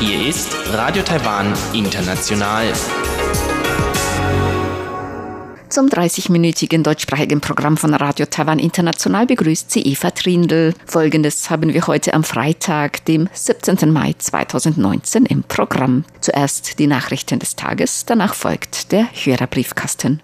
Hier 0.00 0.26
ist 0.26 0.56
Radio 0.72 1.02
Taiwan 1.02 1.52
International. 1.74 2.72
Zum 5.68 5.88
30-minütigen 5.88 6.82
deutschsprachigen 6.82 7.42
Programm 7.42 7.76
von 7.76 7.92
Radio 7.92 8.24
Taiwan 8.24 8.58
International 8.58 9.26
begrüßt 9.26 9.70
sie 9.70 9.82
Eva 9.82 10.10
Trindl. 10.12 10.72
Folgendes 10.86 11.50
haben 11.50 11.74
wir 11.74 11.86
heute 11.86 12.14
am 12.14 12.24
Freitag, 12.24 13.04
dem 13.04 13.28
17. 13.34 13.92
Mai 13.92 14.14
2019 14.16 15.26
im 15.26 15.42
Programm. 15.42 16.04
Zuerst 16.22 16.78
die 16.78 16.86
Nachrichten 16.86 17.38
des 17.38 17.56
Tages, 17.56 18.06
danach 18.06 18.32
folgt 18.32 18.92
der 18.92 19.08
Hörerbriefkasten. 19.12 20.22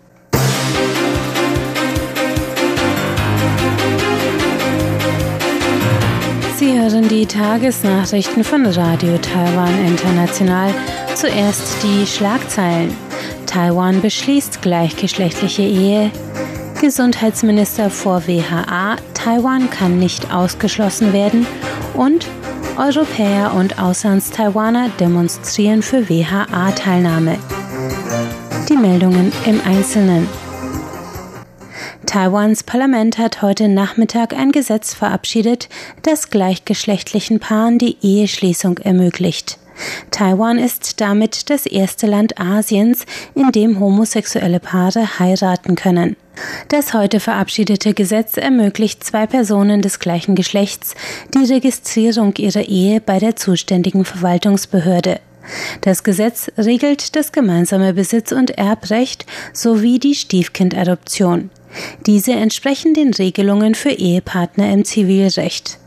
Sie 6.62 6.78
hören 6.78 7.08
die 7.08 7.26
Tagesnachrichten 7.26 8.44
von 8.44 8.64
Radio 8.64 9.18
Taiwan 9.18 9.84
International. 9.84 10.72
Zuerst 11.16 11.82
die 11.82 12.06
Schlagzeilen. 12.06 12.96
Taiwan 13.46 14.00
beschließt 14.00 14.62
gleichgeschlechtliche 14.62 15.62
Ehe. 15.62 16.12
Gesundheitsminister 16.80 17.90
vor 17.90 18.28
WHA, 18.28 18.94
Taiwan 19.12 19.70
kann 19.70 19.98
nicht 19.98 20.32
ausgeschlossen 20.32 21.12
werden. 21.12 21.48
Und 21.94 22.28
Europäer 22.78 23.54
und 23.54 23.80
Auslands-Taiwaner 23.80 24.90
demonstrieren 25.00 25.82
für 25.82 26.08
WHA-Teilnahme. 26.08 27.38
Die 28.68 28.76
Meldungen 28.76 29.32
im 29.46 29.60
Einzelnen. 29.66 30.28
Taiwans 32.12 32.62
Parlament 32.62 33.16
hat 33.16 33.40
heute 33.40 33.68
Nachmittag 33.68 34.34
ein 34.34 34.52
Gesetz 34.52 34.92
verabschiedet, 34.92 35.70
das 36.02 36.28
gleichgeschlechtlichen 36.28 37.40
Paaren 37.40 37.78
die 37.78 37.96
Eheschließung 38.02 38.76
ermöglicht. 38.76 39.56
Taiwan 40.10 40.58
ist 40.58 41.00
damit 41.00 41.48
das 41.48 41.64
erste 41.64 42.06
Land 42.06 42.38
Asiens, 42.38 43.06
in 43.34 43.50
dem 43.50 43.80
homosexuelle 43.80 44.60
Paare 44.60 45.20
heiraten 45.20 45.74
können. 45.74 46.16
Das 46.68 46.92
heute 46.92 47.18
verabschiedete 47.18 47.94
Gesetz 47.94 48.36
ermöglicht 48.36 49.02
zwei 49.02 49.26
Personen 49.26 49.80
des 49.80 49.98
gleichen 49.98 50.34
Geschlechts 50.34 50.94
die 51.32 51.50
Registrierung 51.50 52.34
ihrer 52.36 52.68
Ehe 52.68 53.00
bei 53.00 53.20
der 53.20 53.36
zuständigen 53.36 54.04
Verwaltungsbehörde. 54.04 55.18
Das 55.80 56.04
Gesetz 56.04 56.52
regelt 56.58 57.16
das 57.16 57.32
gemeinsame 57.32 57.94
Besitz- 57.94 58.32
und 58.32 58.50
Erbrecht 58.50 59.24
sowie 59.54 59.98
die 59.98 60.14
Stiefkindadoption. 60.14 61.48
Diese 62.06 62.32
entsprechen 62.32 62.94
den 62.94 63.12
Regelungen 63.14 63.74
für 63.74 63.90
Ehepartner 63.90 64.72
im 64.72 64.84
Zivilrecht. 64.84 65.78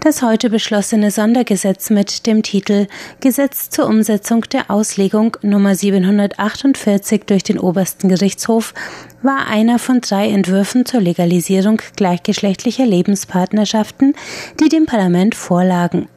Das 0.00 0.22
heute 0.22 0.50
beschlossene 0.50 1.10
Sondergesetz 1.10 1.90
mit 1.90 2.26
dem 2.26 2.42
Titel 2.42 2.86
Gesetz 3.20 3.70
zur 3.70 3.86
Umsetzung 3.86 4.42
der 4.52 4.70
Auslegung 4.70 5.36
Nummer 5.42 5.74
748 5.74 7.22
durch 7.26 7.42
den 7.42 7.58
obersten 7.58 8.08
Gerichtshof 8.08 8.74
war 9.22 9.48
einer 9.48 9.78
von 9.78 10.00
drei 10.00 10.28
Entwürfen 10.30 10.86
zur 10.86 11.00
Legalisierung 11.00 11.82
gleichgeschlechtlicher 11.96 12.86
Lebenspartnerschaften, 12.86 14.14
die 14.60 14.68
dem 14.68 14.86
Parlament 14.86 15.34
vorlagen. 15.34 16.08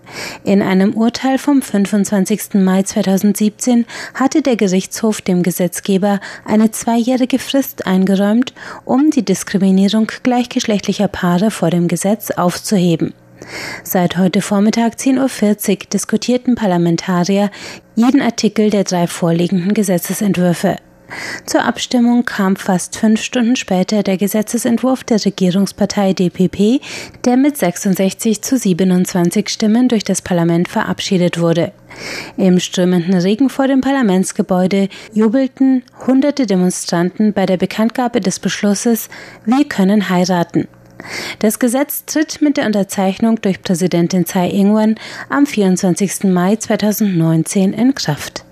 In 0.44 0.61
einem 0.61 0.94
Urteil 0.94 1.38
vom 1.38 1.61
25. 1.61 2.55
Mai 2.55 2.83
2017 2.83 3.85
hatte 4.13 4.41
der 4.41 4.55
Gerichtshof 4.55 5.22
dem 5.22 5.41
Gesetzgeber 5.41 6.19
eine 6.45 6.72
zweijährige 6.72 7.39
Frist 7.39 7.88
eingeräumt, 7.88 8.53
um 8.85 9.09
die 9.09 9.25
Diskriminierung 9.25 10.11
gleichgeschlechtlicher 10.23 11.07
Paare 11.07 11.49
vor 11.49 11.69
dem 11.69 11.88
Gesetz 11.88 12.31
aufzuheben. 12.31 13.13
Seit 13.84 14.17
heute 14.17 14.42
Vormittag 14.42 14.94
10.40 14.95 15.70
Uhr 15.70 15.78
diskutierten 15.94 16.56
Parlamentarier 16.56 17.50
jeden 17.96 18.22
Artikel 18.22 18.69
der 18.69 18.84
drei 18.84 19.07
vorliegenden 19.07 19.74
Gesetzesentwürfe. 19.74 20.78
Zur 21.46 21.66
Abstimmung 21.66 22.25
kam 22.25 22.56
fast 22.56 22.97
fünf 22.97 23.22
Stunden 23.22 23.56
später 23.56 24.03
der 24.03 24.18
Gesetzesentwurf 24.18 25.03
der 25.03 25.24
Regierungspartei 25.24 26.13
DPP, 26.13 26.81
der 27.25 27.38
mit 27.38 27.57
66 27.57 28.41
zu 28.41 28.57
27 28.57 29.50
Stimmen 29.50 29.90
durch 29.90 30.03
das 30.03 30.22
Parlament 30.22 30.68
verabschiedet 30.68 31.40
wurde. 31.40 31.73
Im 32.38 32.59
strömenden 32.59 33.16
Regen 33.16 33.50
vor 33.50 33.68
dem 33.68 33.81
Parlamentsgebäude 33.81 34.88
jubelten 35.13 35.84
hunderte 36.08 36.46
Demonstranten 36.46 37.34
bei 37.34 37.46
der 37.46 37.58
Bekanntgabe 37.58 38.22
des 38.22 38.40
Beschlusses 38.40 39.09
Wir 39.46 39.66
können 39.66 40.09
heiraten. 40.09 40.68
Das 41.39 41.59
Gesetz 41.59 42.06
tritt 42.06 42.41
mit 42.41 42.57
der 42.57 42.66
Unterzeichnung 42.66 43.41
durch 43.41 43.62
Präsidentin 43.62 44.25
Tsai 44.25 44.50
Ing-wen 44.50 44.95
am 45.29 45.45
24. 45.45 46.25
Mai 46.25 46.56
2019 46.56 47.73
in 47.73 47.95
Kraft. 47.95 48.45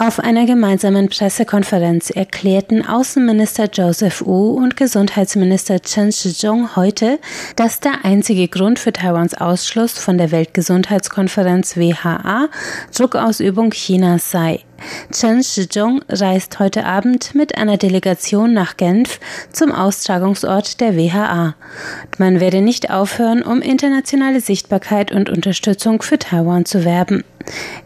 Auf 0.00 0.18
einer 0.18 0.46
gemeinsamen 0.46 1.10
Pressekonferenz 1.10 2.08
erklärten 2.08 2.86
Außenminister 2.86 3.68
Joseph 3.70 4.24
Wu 4.24 4.52
und 4.52 4.74
Gesundheitsminister 4.74 5.82
Chen 5.82 6.10
Shizhong 6.10 6.74
heute, 6.74 7.18
dass 7.56 7.80
der 7.80 8.02
einzige 8.02 8.48
Grund 8.48 8.78
für 8.78 8.94
Taiwans 8.94 9.34
Ausschluss 9.34 9.98
von 9.98 10.16
der 10.16 10.30
Weltgesundheitskonferenz 10.30 11.76
WHA 11.76 12.48
Druckausübung 12.96 13.72
Chinas 13.72 14.30
sei. 14.30 14.60
Chen 15.12 15.42
Shizhong 15.42 16.02
reist 16.08 16.58
heute 16.58 16.84
Abend 16.84 17.34
mit 17.34 17.56
einer 17.56 17.76
Delegation 17.76 18.52
nach 18.52 18.76
Genf 18.76 19.20
zum 19.52 19.72
Austragungsort 19.72 20.80
der 20.80 20.96
WHA. 20.96 21.54
Man 22.18 22.40
werde 22.40 22.60
nicht 22.60 22.90
aufhören, 22.90 23.42
um 23.42 23.60
internationale 23.62 24.40
Sichtbarkeit 24.40 25.12
und 25.12 25.28
Unterstützung 25.28 26.02
für 26.02 26.18
Taiwan 26.18 26.64
zu 26.64 26.84
werben. 26.84 27.24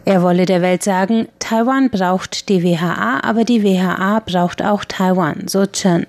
Er 0.05 0.21
wolle 0.21 0.45
der 0.45 0.61
Welt 0.61 0.83
sagen, 0.83 1.27
Taiwan 1.39 1.89
braucht 1.89 2.49
die 2.49 2.63
WHA, 2.63 3.21
aber 3.23 3.43
die 3.43 3.63
WHO 3.63 4.21
braucht 4.25 4.63
auch 4.63 4.85
Taiwan, 4.85 5.47
so 5.47 5.65
Chen. 5.65 6.05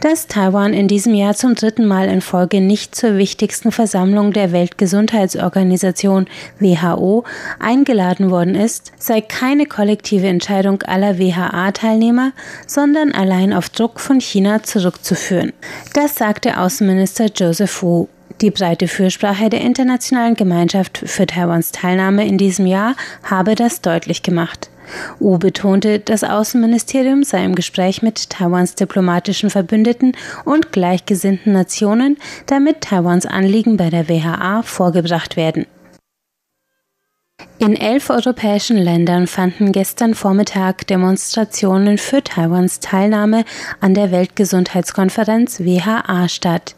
Dass 0.00 0.26
Taiwan 0.26 0.72
in 0.72 0.88
diesem 0.88 1.14
Jahr 1.14 1.34
zum 1.34 1.54
dritten 1.54 1.86
Mal 1.86 2.08
in 2.08 2.20
Folge 2.20 2.60
nicht 2.60 2.94
zur 2.94 3.16
wichtigsten 3.16 3.72
Versammlung 3.72 4.32
der 4.32 4.52
Weltgesundheitsorganisation 4.52 6.26
WHO 6.60 7.24
eingeladen 7.58 8.30
worden 8.30 8.54
ist, 8.54 8.92
sei 8.98 9.20
keine 9.20 9.66
kollektive 9.66 10.26
Entscheidung 10.26 10.82
aller 10.82 11.18
WHA-Teilnehmer, 11.18 12.32
sondern 12.66 13.12
allein 13.12 13.52
auf 13.52 13.68
Druck 13.68 14.00
von 14.00 14.20
China 14.20 14.62
zurückzuführen. 14.62 15.52
Das 15.94 16.14
sagte 16.14 16.58
Außenminister 16.58 17.26
Joseph 17.34 17.82
Wu. 17.82 18.08
Die 18.40 18.52
breite 18.52 18.86
Fürsprache 18.86 19.48
der 19.48 19.62
internationalen 19.62 20.34
Gemeinschaft 20.34 21.02
für 21.06 21.26
Taiwans 21.26 21.72
Teilnahme 21.72 22.24
in 22.24 22.38
diesem 22.38 22.66
Jahr 22.66 22.94
habe 23.24 23.56
das 23.56 23.80
deutlich 23.80 24.22
gemacht. 24.22 24.70
U 25.20 25.38
betonte, 25.38 25.98
das 25.98 26.24
Außenministerium 26.24 27.22
sei 27.22 27.44
im 27.44 27.54
Gespräch 27.54 28.02
mit 28.02 28.30
Taiwans 28.30 28.74
diplomatischen 28.74 29.50
Verbündeten 29.50 30.12
und 30.44 30.72
gleichgesinnten 30.72 31.52
Nationen, 31.52 32.16
damit 32.46 32.82
Taiwans 32.82 33.26
Anliegen 33.26 33.76
bei 33.76 33.90
der 33.90 34.08
WHA 34.08 34.62
vorgebracht 34.62 35.36
werden. 35.36 35.66
In 37.60 37.74
elf 37.74 38.08
europäischen 38.08 38.76
Ländern 38.76 39.26
fanden 39.26 39.72
gestern 39.72 40.14
Vormittag 40.14 40.86
Demonstrationen 40.86 41.98
für 41.98 42.22
Taiwans 42.22 42.78
Teilnahme 42.78 43.44
an 43.80 43.94
der 43.94 44.12
Weltgesundheitskonferenz 44.12 45.58
WHA 45.58 46.28
statt. 46.28 46.76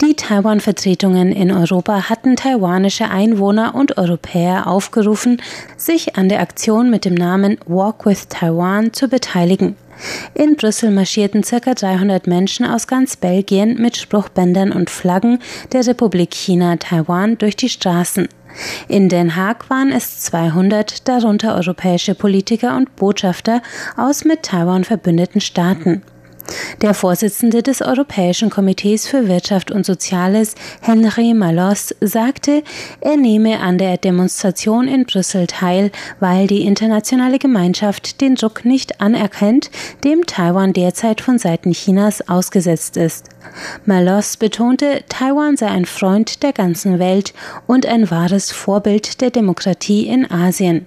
Die 0.00 0.14
Taiwan-Vertretungen 0.14 1.32
in 1.32 1.50
Europa 1.50 2.08
hatten 2.08 2.36
taiwanische 2.36 3.10
Einwohner 3.10 3.74
und 3.74 3.98
Europäer 3.98 4.68
aufgerufen, 4.68 5.42
sich 5.76 6.16
an 6.16 6.30
der 6.30 6.40
Aktion 6.40 6.88
mit 6.88 7.04
dem 7.04 7.14
Namen 7.14 7.58
Walk 7.66 8.06
with 8.06 8.28
Taiwan 8.30 8.94
zu 8.94 9.08
beteiligen. 9.08 9.76
In 10.34 10.56
Brüssel 10.56 10.90
marschierten 10.90 11.42
ca. 11.42 11.74
300 11.74 12.26
Menschen 12.26 12.66
aus 12.66 12.86
ganz 12.86 13.16
Belgien 13.16 13.80
mit 13.80 13.96
Spruchbändern 13.96 14.72
und 14.72 14.90
Flaggen 14.90 15.38
der 15.72 15.86
Republik 15.86 16.34
China 16.34 16.76
Taiwan 16.76 17.38
durch 17.38 17.56
die 17.56 17.68
Straßen. 17.68 18.28
In 18.88 19.08
Den 19.08 19.36
Haag 19.36 19.70
waren 19.70 19.92
es 19.92 20.20
200, 20.20 21.08
darunter 21.08 21.56
europäische 21.56 22.14
Politiker 22.14 22.76
und 22.76 22.94
Botschafter 22.96 23.62
aus 23.96 24.24
mit 24.24 24.42
Taiwan 24.42 24.84
verbündeten 24.84 25.40
Staaten. 25.40 26.02
Der 26.80 26.94
Vorsitzende 26.94 27.62
des 27.62 27.80
Europäischen 27.80 28.50
Komitees 28.50 29.06
für 29.06 29.28
Wirtschaft 29.28 29.70
und 29.70 29.86
Soziales, 29.86 30.54
Henry 30.80 31.34
Malos, 31.34 31.94
sagte, 32.00 32.62
er 33.00 33.16
nehme 33.16 33.60
an 33.60 33.78
der 33.78 33.96
Demonstration 33.98 34.88
in 34.88 35.04
Brüssel 35.04 35.46
teil, 35.46 35.92
weil 36.18 36.46
die 36.46 36.62
internationale 36.62 37.38
Gemeinschaft 37.38 38.20
den 38.20 38.34
Druck 38.34 38.64
nicht 38.64 39.00
anerkennt, 39.00 39.70
dem 40.04 40.26
Taiwan 40.26 40.72
derzeit 40.72 41.20
von 41.20 41.38
Seiten 41.38 41.72
Chinas 41.72 42.28
ausgesetzt 42.28 42.96
ist. 42.96 43.26
Malos 43.84 44.36
betonte, 44.36 45.04
Taiwan 45.08 45.56
sei 45.56 45.68
ein 45.68 45.86
Freund 45.86 46.42
der 46.42 46.52
ganzen 46.52 46.98
Welt 46.98 47.32
und 47.66 47.86
ein 47.86 48.10
wahres 48.10 48.50
Vorbild 48.50 49.20
der 49.20 49.30
Demokratie 49.30 50.06
in 50.06 50.30
Asien. 50.30 50.86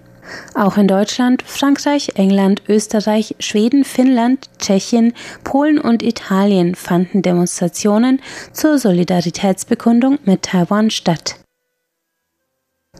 Auch 0.53 0.77
in 0.77 0.87
Deutschland, 0.87 1.43
Frankreich, 1.43 2.13
England, 2.15 2.63
Österreich, 2.67 3.35
Schweden, 3.39 3.83
Finnland, 3.83 4.49
Tschechien, 4.59 5.13
Polen 5.43 5.79
und 5.79 6.03
Italien 6.03 6.75
fanden 6.75 7.21
Demonstrationen 7.21 8.21
zur 8.51 8.77
Solidaritätsbekundung 8.77 10.19
mit 10.25 10.43
Taiwan 10.43 10.89
statt. 10.89 11.35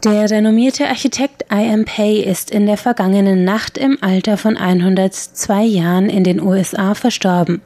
Der 0.03 0.29
renommierte 0.29 0.87
Architekt 0.87 1.45
I.M. 1.51 1.85
Pei 1.85 2.17
ist 2.17 2.51
in 2.51 2.65
der 2.65 2.77
vergangenen 2.77 3.43
Nacht 3.43 3.77
im 3.77 3.97
Alter 4.01 4.37
von 4.37 4.57
102 4.57 5.63
Jahren 5.63 6.09
in 6.09 6.23
den 6.23 6.41
USA 6.41 6.93
verstorben. 6.93 7.61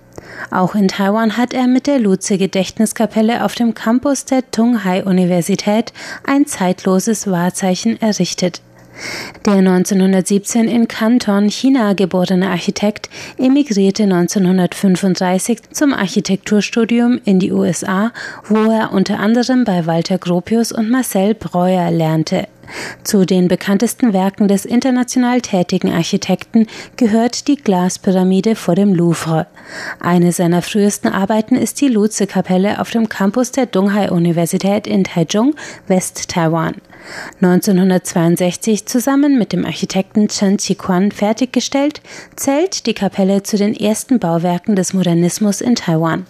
Auch 0.51 0.75
in 0.75 0.87
Taiwan 0.87 1.37
hat 1.37 1.53
er 1.53 1.67
mit 1.67 1.87
der 1.87 1.99
Luze 1.99 2.37
Gedächtniskapelle 2.37 3.43
auf 3.43 3.55
dem 3.55 3.73
Campus 3.73 4.25
der 4.25 4.49
Tung 4.51 4.83
Hai 4.83 5.03
Universität 5.03 5.91
ein 6.23 6.45
zeitloses 6.45 7.29
Wahrzeichen 7.29 7.99
errichtet. 8.01 8.61
Der 9.45 9.55
1917 9.55 10.67
in 10.67 10.87
Canton, 10.87 11.49
China 11.49 11.93
geborene 11.93 12.49
Architekt 12.49 13.09
emigrierte 13.37 14.03
1935 14.03 15.71
zum 15.71 15.93
Architekturstudium 15.93 17.19
in 17.25 17.39
die 17.39 17.51
USA, 17.51 18.11
wo 18.47 18.69
er 18.71 18.91
unter 18.91 19.19
anderem 19.19 19.63
bei 19.63 19.85
Walter 19.85 20.17
Gropius 20.17 20.71
und 20.71 20.89
Marcel 20.89 21.33
Breuer 21.33 21.91
lernte. 21.91 22.47
Zu 23.03 23.25
den 23.25 23.47
bekanntesten 23.47 24.13
Werken 24.13 24.47
des 24.47 24.65
international 24.65 25.41
tätigen 25.41 25.91
Architekten 25.91 26.67
gehört 26.95 27.47
die 27.47 27.55
Glaspyramide 27.55 28.55
vor 28.55 28.75
dem 28.75 28.93
Louvre. 28.93 29.47
Eine 29.99 30.31
seiner 30.31 30.61
frühesten 30.61 31.07
Arbeiten 31.07 31.55
ist 31.55 31.81
die 31.81 31.87
Luze-Kapelle 31.87 32.79
auf 32.79 32.91
dem 32.91 33.09
Campus 33.09 33.51
der 33.51 33.65
Donghai-Universität 33.65 34.87
in 34.87 35.03
Taichung, 35.03 35.55
West-Taiwan. 35.87 36.75
1962 37.41 38.85
zusammen 38.85 39.37
mit 39.37 39.53
dem 39.53 39.65
Architekten 39.65 40.27
Chen 40.27 40.57
Chiquan 40.57 41.11
fertiggestellt, 41.11 42.01
zählt 42.35 42.85
die 42.85 42.93
Kapelle 42.93 43.43
zu 43.43 43.57
den 43.57 43.73
ersten 43.73 44.19
Bauwerken 44.19 44.75
des 44.75 44.93
Modernismus 44.93 45.61
in 45.61 45.75
Taiwan. 45.75 46.25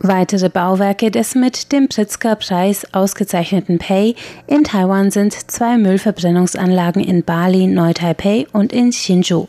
Weitere 0.00 0.48
Bauwerke 0.48 1.10
des 1.10 1.34
mit 1.34 1.72
dem 1.72 1.88
Pritzker-Preis 1.88 2.86
ausgezeichneten 2.92 3.78
Pei 3.78 4.14
in 4.46 4.64
Taiwan 4.64 5.10
sind 5.10 5.50
zwei 5.50 5.78
Müllverbrennungsanlagen 5.78 7.02
in 7.02 7.22
Bali, 7.24 7.66
Neu-Taipei 7.66 8.46
und 8.52 8.72
in 8.72 8.92
Hsinchu. 8.92 9.46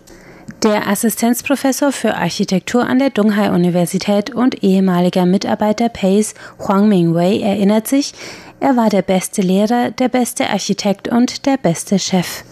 Der 0.63 0.87
Assistenzprofessor 0.87 1.91
für 1.91 2.15
Architektur 2.15 2.85
an 2.85 2.99
der 2.99 3.09
Donghai-Universität 3.09 4.33
und 4.33 4.63
ehemaliger 4.63 5.25
Mitarbeiter 5.25 5.89
Peis, 5.89 6.35
Huang 6.59 6.87
Mingwei, 6.87 7.39
erinnert 7.39 7.87
sich, 7.87 8.13
er 8.59 8.77
war 8.77 8.89
der 8.89 9.01
beste 9.01 9.41
Lehrer, 9.41 9.91
der 9.91 10.07
beste 10.07 10.49
Architekt 10.49 11.09
und 11.09 11.45
der 11.45 11.57
beste 11.57 11.99
Chef. 11.99 12.43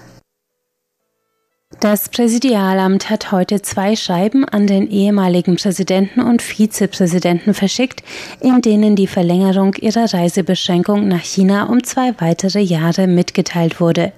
Das 1.79 2.09
Präsidialamt 2.09 3.09
hat 3.09 3.31
heute 3.31 3.62
zwei 3.62 3.95
Schreiben 3.95 4.45
an 4.45 4.68
den 4.68 4.91
ehemaligen 4.91 5.56
Präsidenten 5.56 6.21
und 6.21 6.44
Vizepräsidenten 6.44 7.53
verschickt, 7.56 8.03
in 8.39 8.62
denen 8.62 8.95
die 8.95 9.07
Verlängerung 9.07 9.73
ihrer 9.75 10.13
Reisebeschränkung 10.13 11.07
nach 11.07 11.23
China 11.23 11.63
um 11.69 11.83
zwei 11.83 12.13
weitere 12.19 12.59
Jahre 12.59 13.07
mitgeteilt 13.07 13.79
wurde. 13.79 14.12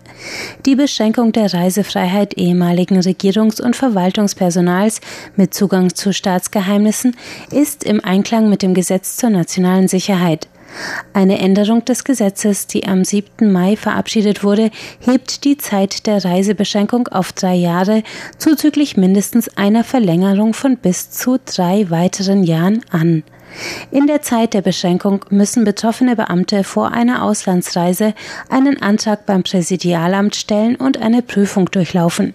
Die 0.65 0.75
Beschränkung 0.75 1.31
der 1.31 1.53
Reisefreiheit 1.53 2.33
ehemaligen 2.37 2.99
Regierungs- 2.99 3.61
und 3.61 3.75
Verwaltungspersonals 3.75 4.99
mit 5.37 5.53
Zugang 5.53 5.95
zu 5.95 6.11
Staatsgeheimnissen 6.11 7.15
ist 7.51 7.85
im 7.85 8.03
Einklang 8.03 8.49
mit 8.49 8.61
dem 8.61 8.73
Gesetz 8.73 9.15
zur 9.15 9.29
nationalen 9.29 9.87
Sicherheit. 9.87 10.47
Eine 11.13 11.39
Änderung 11.39 11.85
des 11.85 12.03
Gesetzes, 12.03 12.67
die 12.67 12.85
am 12.87 13.03
7. 13.03 13.51
Mai 13.51 13.75
verabschiedet 13.75 14.43
wurde, 14.43 14.71
hebt 14.99 15.43
die 15.43 15.57
Zeit 15.57 16.07
der 16.07 16.23
Reisebeschränkung 16.23 17.07
auf 17.07 17.31
drei 17.31 17.55
Jahre 17.55 18.03
zuzüglich 18.37 18.97
mindestens 18.97 19.57
einer 19.57 19.83
Verlängerung 19.83 20.53
von 20.53 20.77
bis 20.77 21.11
zu 21.11 21.37
drei 21.45 21.89
weiteren 21.89 22.43
Jahren 22.43 22.81
an. 22.89 23.23
In 23.91 24.07
der 24.07 24.21
Zeit 24.21 24.53
der 24.53 24.61
Beschränkung 24.61 25.25
müssen 25.29 25.63
betroffene 25.63 26.15
Beamte 26.15 26.63
vor 26.63 26.91
einer 26.91 27.23
Auslandsreise 27.23 28.13
einen 28.49 28.81
Antrag 28.81 29.25
beim 29.25 29.43
Präsidialamt 29.43 30.35
stellen 30.35 30.75
und 30.75 30.97
eine 30.97 31.21
Prüfung 31.21 31.69
durchlaufen. 31.69 32.33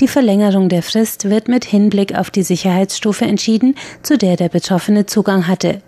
Die 0.00 0.08
Verlängerung 0.08 0.68
der 0.68 0.82
Frist 0.82 1.30
wird 1.30 1.48
mit 1.48 1.64
Hinblick 1.64 2.14
auf 2.14 2.30
die 2.30 2.42
Sicherheitsstufe 2.42 3.24
entschieden, 3.24 3.74
zu 4.02 4.18
der 4.18 4.36
der 4.36 4.50
Betroffene 4.50 5.06
Zugang 5.06 5.48
hatte. 5.48 5.80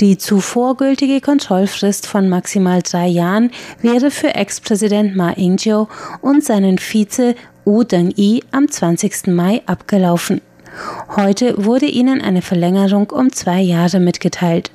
Die 0.00 0.18
zuvor 0.18 0.76
gültige 0.76 1.20
Kontrollfrist 1.20 2.06
von 2.06 2.28
maximal 2.28 2.82
drei 2.82 3.06
Jahren 3.06 3.50
wäre 3.80 4.10
für 4.10 4.34
Ex-Präsident 4.34 5.16
Ma 5.16 5.32
Ying-jeou 5.36 5.88
und 6.20 6.44
seinen 6.44 6.78
Vize 6.78 7.34
Wu 7.64 7.82
Deng-i 7.82 8.42
am 8.50 8.70
20. 8.70 9.28
Mai 9.28 9.62
abgelaufen. 9.66 10.40
Heute 11.16 11.64
wurde 11.64 11.86
ihnen 11.86 12.20
eine 12.20 12.42
Verlängerung 12.42 13.10
um 13.10 13.32
zwei 13.32 13.60
Jahre 13.60 14.00
mitgeteilt. 14.00 14.70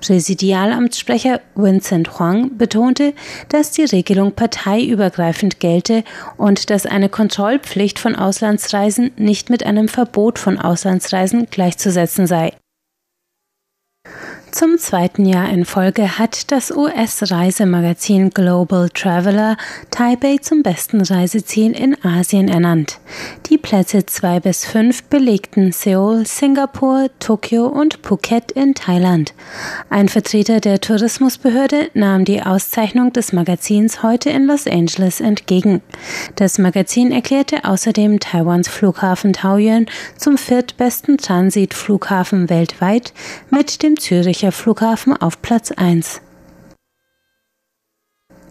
Präsidialamtssprecher 0.00 1.40
Vincent 1.54 2.18
Huang 2.18 2.56
betonte, 2.56 3.14
dass 3.48 3.72
die 3.72 3.84
Regelung 3.84 4.32
parteiübergreifend 4.32 5.60
gelte 5.60 6.04
und 6.36 6.70
dass 6.70 6.86
eine 6.86 7.08
Kontrollpflicht 7.08 7.98
von 7.98 8.14
Auslandsreisen 8.14 9.10
nicht 9.16 9.50
mit 9.50 9.64
einem 9.64 9.88
Verbot 9.88 10.38
von 10.38 10.58
Auslandsreisen 10.58 11.48
gleichzusetzen 11.50 12.26
sei. 12.26 12.52
Zum 14.56 14.78
zweiten 14.78 15.26
Jahr 15.26 15.50
in 15.50 15.66
Folge 15.66 16.18
hat 16.18 16.50
das 16.50 16.70
US-Reisemagazin 16.70 18.30
Global 18.30 18.88
Traveler 18.88 19.58
Taipei 19.90 20.38
zum 20.40 20.62
besten 20.62 21.02
Reiseziel 21.02 21.72
in 21.72 22.02
Asien 22.02 22.48
ernannt. 22.48 22.98
Die 23.50 23.58
Plätze 23.58 24.06
zwei 24.06 24.40
bis 24.40 24.64
fünf 24.64 25.02
belegten 25.02 25.72
Seoul, 25.72 26.24
Singapur, 26.24 27.10
Tokio 27.18 27.66
und 27.66 27.98
Phuket 28.02 28.50
in 28.52 28.72
Thailand. 28.74 29.34
Ein 29.90 30.08
Vertreter 30.08 30.60
der 30.60 30.80
Tourismusbehörde 30.80 31.90
nahm 31.92 32.24
die 32.24 32.42
Auszeichnung 32.42 33.12
des 33.12 33.34
Magazins 33.34 34.02
heute 34.02 34.30
in 34.30 34.46
Los 34.46 34.66
Angeles 34.66 35.20
entgegen. 35.20 35.82
Das 36.36 36.56
Magazin 36.56 37.12
erklärte 37.12 37.66
außerdem 37.66 38.20
Taiwans 38.20 38.68
Flughafen 38.68 39.34
Taoyuan 39.34 39.84
zum 40.16 40.38
viertbesten 40.38 41.18
Transitflughafen 41.18 42.48
weltweit 42.48 43.12
mit 43.50 43.82
dem 43.82 44.00
Züricher 44.00 44.45
Zürcher 44.46 44.52
Flughafen 44.52 45.16
auf 45.16 45.42
Platz 45.42 45.72
1. 45.72 46.20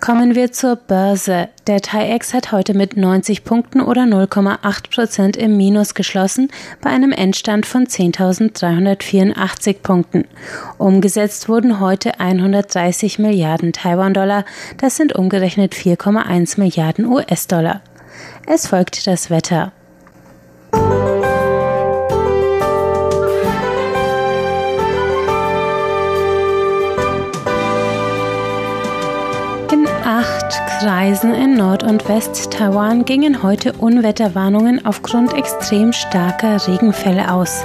Kommen 0.02 0.36
wir 0.36 0.52
zur 0.52 0.76
Börse. 0.76 1.48
Der 1.68 1.80
TAIEX 1.80 2.34
hat 2.34 2.52
heute 2.52 2.74
mit 2.74 2.98
90 2.98 3.46
Punkten 3.46 3.80
oder 3.80 4.02
0,8 4.02 4.94
Prozent 4.94 5.38
im 5.38 5.56
Minus 5.56 5.94
geschlossen, 5.94 6.50
bei 6.82 6.90
einem 6.90 7.14
Endstand 7.14 7.66
von 7.66 7.86
10.384 7.86 9.76
Punkten. 9.82 10.26
Umgesetzt 10.78 11.48
wurden 11.48 11.80
heute 11.80 12.20
130 12.20 13.18
Milliarden 13.20 13.72
Taiwan-Dollar, 13.72 14.44
das 14.78 14.98
sind 14.98 15.16
umgerechnet 15.16 15.74
4,1 15.74 16.60
Milliarden 16.60 17.06
US-Dollar. 17.06 17.80
Es 18.46 18.68
folgt 18.68 19.08
das 19.08 19.30
Wetter. 19.30 19.72
Kreisen 30.80 31.34
in 31.34 31.56
Nord- 31.56 31.84
und 31.84 32.08
West-Taiwan 32.10 33.06
gingen 33.06 33.44
heute 33.44 33.72
Unwetterwarnungen 33.74 34.86
aufgrund 34.86 35.34
extrem 35.34 35.94
starker 35.94 36.68
Regenfälle 36.68 37.32
aus. 37.32 37.64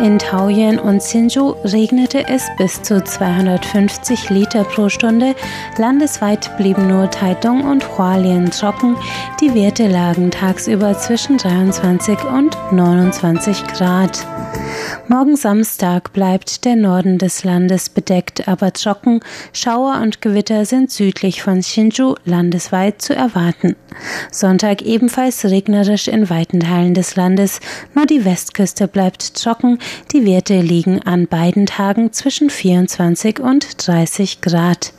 In 0.00 0.18
Taoyuan 0.18 0.78
und 0.78 1.02
Hsinchu 1.02 1.50
regnete 1.64 2.26
es 2.26 2.46
bis 2.56 2.80
zu 2.82 3.04
250 3.04 4.30
Liter 4.30 4.64
pro 4.64 4.88
Stunde. 4.88 5.34
Landesweit 5.76 6.56
blieben 6.56 6.88
nur 6.88 7.10
Taitung 7.10 7.64
und 7.64 7.98
Hualien 7.98 8.50
trocken. 8.50 8.96
Die 9.40 9.54
Werte 9.54 9.86
lagen 9.86 10.30
tagsüber 10.30 10.96
zwischen 10.96 11.36
23 11.36 12.24
und 12.24 12.56
29 12.72 13.66
Grad. 13.66 14.26
Morgen 15.08 15.36
Samstag 15.36 16.12
bleibt 16.12 16.66
der 16.66 16.76
Norden 16.76 17.18
des 17.18 17.42
Landes 17.42 17.88
bedeckt, 17.88 18.46
aber 18.46 18.74
trocken. 18.74 19.20
Schauer 19.54 20.00
und 20.02 20.20
Gewitter 20.20 20.66
sind 20.66 20.90
südlich 20.90 21.42
von 21.42 21.62
Hsinchu 21.62 22.14
landesweit 22.38 23.02
zu 23.02 23.14
erwarten. 23.14 23.74
Sonntag 24.30 24.82
ebenfalls 24.82 25.44
regnerisch 25.44 26.06
in 26.06 26.30
weiten 26.30 26.60
Teilen 26.60 26.94
des 26.94 27.16
Landes. 27.16 27.60
Nur 27.94 28.06
die 28.06 28.24
Westküste 28.24 28.86
bleibt 28.86 29.34
trocken. 29.34 29.78
Die 30.12 30.24
Werte 30.24 30.60
liegen 30.60 31.02
an 31.02 31.26
beiden 31.26 31.66
Tagen 31.66 32.12
zwischen 32.12 32.48
24 32.48 33.40
und 33.40 33.86
30 33.86 34.40
Grad. 34.40 34.92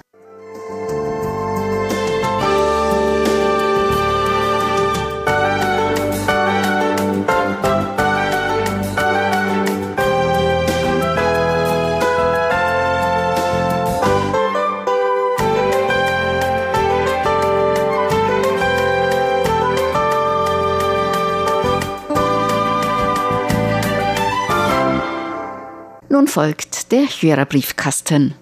Folgt 26.29 26.91
der 26.91 27.07
Hörerbriefkasten. 27.07 28.35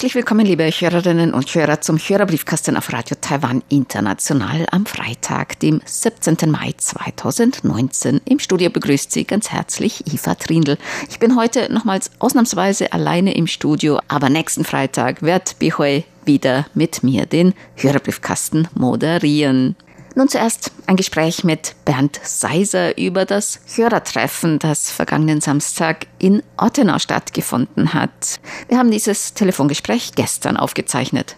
Herzlich 0.00 0.14
willkommen, 0.14 0.46
liebe 0.46 0.64
Hörerinnen 0.64 1.34
und 1.34 1.54
Hörer, 1.54 1.82
zum 1.82 1.98
Hörerbriefkasten 1.98 2.74
auf 2.78 2.90
Radio 2.90 3.18
Taiwan 3.20 3.62
International 3.68 4.64
am 4.70 4.86
Freitag, 4.86 5.60
dem 5.60 5.82
17. 5.84 6.50
Mai 6.50 6.72
2019. 6.74 8.22
Im 8.24 8.38
Studio 8.38 8.70
begrüßt 8.70 9.12
Sie 9.12 9.24
ganz 9.24 9.50
herzlich 9.50 10.02
Eva 10.10 10.36
Trindl. 10.36 10.78
Ich 11.10 11.18
bin 11.18 11.36
heute 11.36 11.70
nochmals 11.70 12.12
ausnahmsweise 12.18 12.94
alleine 12.94 13.34
im 13.34 13.46
Studio, 13.46 14.00
aber 14.08 14.30
nächsten 14.30 14.64
Freitag 14.64 15.20
wird 15.20 15.58
Bihui 15.58 16.04
wieder 16.24 16.64
mit 16.72 17.02
mir 17.02 17.26
den 17.26 17.52
Hörerbriefkasten 17.76 18.68
moderieren. 18.74 19.76
Nun 20.20 20.28
zuerst 20.28 20.70
ein 20.86 20.96
Gespräch 20.96 21.44
mit 21.44 21.74
Bernd 21.86 22.20
Seiser 22.22 22.98
über 22.98 23.24
das 23.24 23.58
Hörertreffen, 23.74 24.58
das 24.58 24.90
vergangenen 24.90 25.40
Samstag 25.40 26.08
in 26.18 26.42
Ottenau 26.58 26.98
stattgefunden 26.98 27.94
hat. 27.94 28.38
Wir 28.68 28.76
haben 28.76 28.90
dieses 28.90 29.32
Telefongespräch 29.32 30.12
gestern 30.14 30.58
aufgezeichnet. 30.58 31.36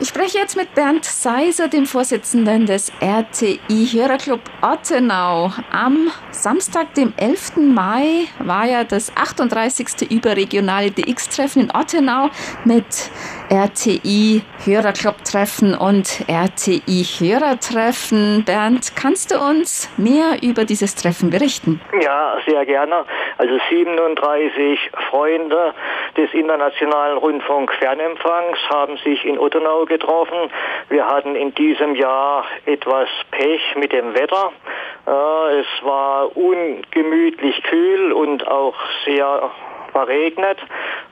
Ich 0.00 0.08
spreche 0.08 0.38
jetzt 0.38 0.56
mit 0.56 0.74
Bernd 0.74 1.04
Seiser, 1.04 1.68
dem 1.68 1.86
Vorsitzenden 1.86 2.66
des 2.66 2.92
RTI 3.00 3.88
Hörerclub 3.90 4.40
Ottenau. 4.60 5.52
Am 5.70 6.10
Samstag, 6.30 6.94
dem 6.94 7.14
11. 7.16 7.56
Mai, 7.56 8.26
war 8.38 8.66
ja 8.66 8.84
das 8.84 9.16
38. 9.16 10.10
überregionale 10.10 10.90
DX-Treffen 10.90 11.62
in 11.62 11.70
Ottenau 11.74 12.28
mit 12.64 12.84
RTI 13.54 14.42
Hörerclub-Treffen 14.64 15.76
und 15.76 16.24
RTI 16.26 17.04
Hörertreffen. 17.04 18.42
Bernd, 18.44 18.96
kannst 18.96 19.30
du 19.30 19.36
uns 19.38 19.88
mehr 19.96 20.42
über 20.42 20.64
dieses 20.64 20.96
Treffen 20.96 21.30
berichten? 21.30 21.80
Ja, 22.00 22.38
sehr 22.48 22.66
gerne. 22.66 23.04
Also 23.38 23.56
37 23.70 24.90
Freunde 25.08 25.72
des 26.16 26.34
Internationalen 26.34 27.16
Rundfunk 27.16 27.72
Fernempfangs 27.74 28.58
haben 28.70 28.96
sich 28.96 29.24
in 29.24 29.38
Ottenau 29.38 29.84
getroffen. 29.84 30.50
Wir 30.88 31.06
hatten 31.06 31.36
in 31.36 31.54
diesem 31.54 31.94
Jahr 31.94 32.44
etwas 32.66 33.08
Pech 33.30 33.76
mit 33.76 33.92
dem 33.92 34.14
Wetter. 34.14 34.50
Äh, 35.06 35.60
es 35.60 35.66
war 35.84 36.36
ungemütlich 36.36 37.62
kühl 37.62 38.12
und 38.12 38.48
auch 38.48 38.74
sehr 39.04 39.52
verregnet. 39.94 40.58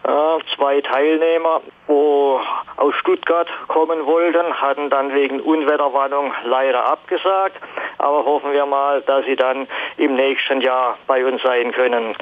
Äh, 0.05 0.55
zwei 0.57 0.81
Teilnehmer, 0.81 1.63
wo 1.87 2.41
aus 2.77 2.95
Stuttgart 2.97 3.49
kommen 3.69 4.05
wollten, 4.05 4.61
hatten 4.61 4.91
dann 4.91 5.15
wegen 5.15 5.41
Unwetterwarnung 5.41 6.33
leider 6.45 6.85
abgesagt. 6.85 7.57
Aber 7.99 8.25
hoffen 8.25 8.53
wir 8.53 8.67
mal, 8.67 9.01
dass 9.03 9.25
sie 9.25 9.37
dann 9.37 9.69
im 9.97 10.17
nächsten 10.17 10.61
Jahr 10.61 10.99
bei 11.07 11.25
uns 11.25 11.41
sein 11.43 11.73
können. 11.73 12.17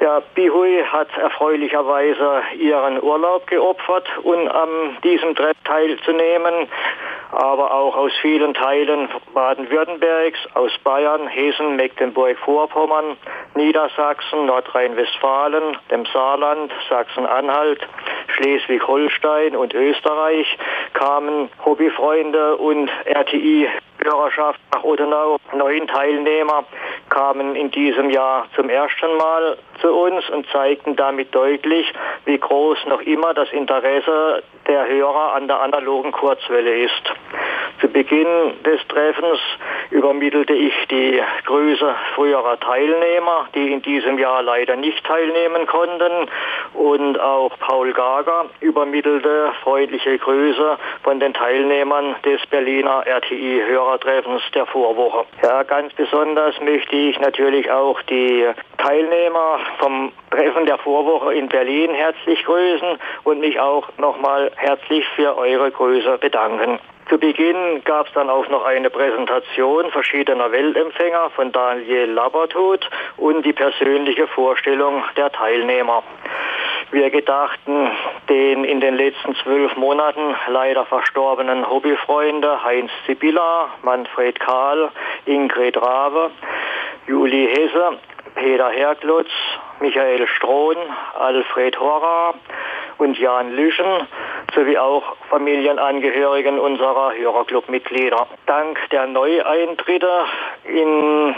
Ja, 0.00 0.20
Bihui 0.34 0.82
hat 0.90 1.16
erfreulicherweise 1.16 2.42
ihren 2.58 3.00
Urlaub 3.02 3.46
geopfert, 3.46 4.08
um 4.22 4.48
an 4.48 4.96
diesem 5.04 5.34
Treff 5.36 5.56
teilzunehmen, 5.64 6.68
aber 7.32 7.72
auch 7.72 7.96
aus 7.96 8.12
vielen 8.20 8.54
Teilen 8.54 9.08
Baden-Württembergs, 9.34 10.38
aus 10.54 10.70
Bayern, 10.84 11.26
Hessen, 11.26 11.76
Mecklenburg-Vorpommern, 11.76 13.16
Niedersachsen, 13.54 14.46
Nordrhein-Westfalen, 14.46 15.76
dem 15.90 16.04
Saarland, 16.06 16.72
Sachsen-Anhalt, 16.88 17.80
Schleswig-Holstein 18.36 19.56
und 19.56 19.74
Österreich 19.74 20.58
kamen 20.92 21.48
Hobbyfreunde 21.64 22.56
und 22.56 22.90
RTI 23.04 23.68
Hörerschaft 24.04 24.60
nach 24.72 24.82
Odenau. 24.82 25.38
Neun 25.54 25.86
Teilnehmer 25.86 26.64
kamen 27.12 27.54
in 27.56 27.70
diesem 27.70 28.08
Jahr 28.08 28.46
zum 28.56 28.70
ersten 28.70 29.16
Mal 29.18 29.58
zu 29.82 29.92
uns 29.92 30.28
und 30.30 30.46
zeigten 30.50 30.96
damit 30.96 31.34
deutlich, 31.34 31.92
wie 32.24 32.38
groß 32.38 32.86
noch 32.86 33.02
immer 33.02 33.34
das 33.34 33.52
Interesse 33.52 34.42
der 34.66 34.88
Hörer 34.88 35.34
an 35.34 35.46
der 35.46 35.60
analogen 35.60 36.10
Kurzwelle 36.10 36.84
ist. 36.84 37.12
Zu 37.82 37.88
Beginn 37.88 38.62
des 38.64 38.80
Treffens 38.86 39.40
übermittelte 39.90 40.52
ich 40.52 40.72
die 40.88 41.20
Grüße 41.46 41.94
früherer 42.14 42.60
Teilnehmer, 42.60 43.48
die 43.56 43.72
in 43.72 43.82
diesem 43.82 44.20
Jahr 44.20 44.40
leider 44.40 44.76
nicht 44.76 45.04
teilnehmen 45.04 45.66
konnten. 45.66 46.30
Und 46.74 47.18
auch 47.18 47.58
Paul 47.58 47.92
Gager 47.92 48.44
übermittelte 48.60 49.52
freundliche 49.64 50.16
Grüße 50.16 50.78
von 51.02 51.18
den 51.18 51.34
Teilnehmern 51.34 52.14
des 52.24 52.46
Berliner 52.46 53.04
RTI-Hörertreffens 53.04 54.42
der 54.54 54.66
Vorwoche. 54.66 55.24
Ja, 55.42 55.64
ganz 55.64 55.92
besonders 55.94 56.60
möchte 56.60 56.94
ich 56.94 57.18
natürlich 57.18 57.68
auch 57.68 58.00
die 58.02 58.46
Teilnehmer 58.78 59.58
vom 59.80 60.12
Treffen 60.30 60.66
der 60.66 60.78
Vorwoche 60.78 61.34
in 61.34 61.48
Berlin 61.48 61.90
herzlich 61.90 62.44
grüßen 62.44 62.96
und 63.24 63.40
mich 63.40 63.58
auch 63.58 63.88
nochmal 63.98 64.52
herzlich 64.54 65.04
für 65.16 65.36
eure 65.36 65.72
Grüße 65.72 66.18
bedanken. 66.18 66.78
Zu 67.08 67.18
Beginn 67.18 67.82
gab 67.84 68.06
es 68.06 68.12
dann 68.14 68.30
auch 68.30 68.48
noch 68.48 68.64
eine 68.64 68.88
Präsentation 68.88 69.90
verschiedener 69.90 70.50
Weltempfänger 70.52 71.30
von 71.30 71.52
Daniel 71.52 72.10
Labertut 72.10 72.88
und 73.16 73.44
die 73.44 73.52
persönliche 73.52 74.26
Vorstellung 74.28 75.02
der 75.16 75.30
Teilnehmer. 75.30 76.02
Wir 76.90 77.10
gedachten 77.10 77.90
den 78.28 78.64
in 78.64 78.80
den 78.80 78.96
letzten 78.96 79.34
zwölf 79.36 79.76
Monaten 79.76 80.34
leider 80.48 80.84
verstorbenen 80.84 81.68
Hobbyfreunde 81.68 82.62
Heinz 82.62 82.90
Sibylla, 83.06 83.70
Manfred 83.82 84.38
Kahl, 84.38 84.90
Ingrid 85.24 85.80
Rabe, 85.80 86.30
Juli 87.06 87.48
Hesse, 87.48 87.98
Peter 88.34 88.70
Herglutz, 88.70 89.30
Michael 89.80 90.26
Strohn, 90.28 90.76
Alfred 91.18 91.78
Horra 91.80 92.34
und 93.02 93.18
Jan 93.18 93.50
Lüschen 93.50 94.06
sowie 94.54 94.78
auch 94.78 95.16
Familienangehörigen 95.28 96.60
unserer 96.60 97.12
Hörerclub-Mitglieder. 97.14 98.28
Dank 98.46 98.78
der 98.90 99.08
Neueintritte 99.08 100.24
im 100.64 101.34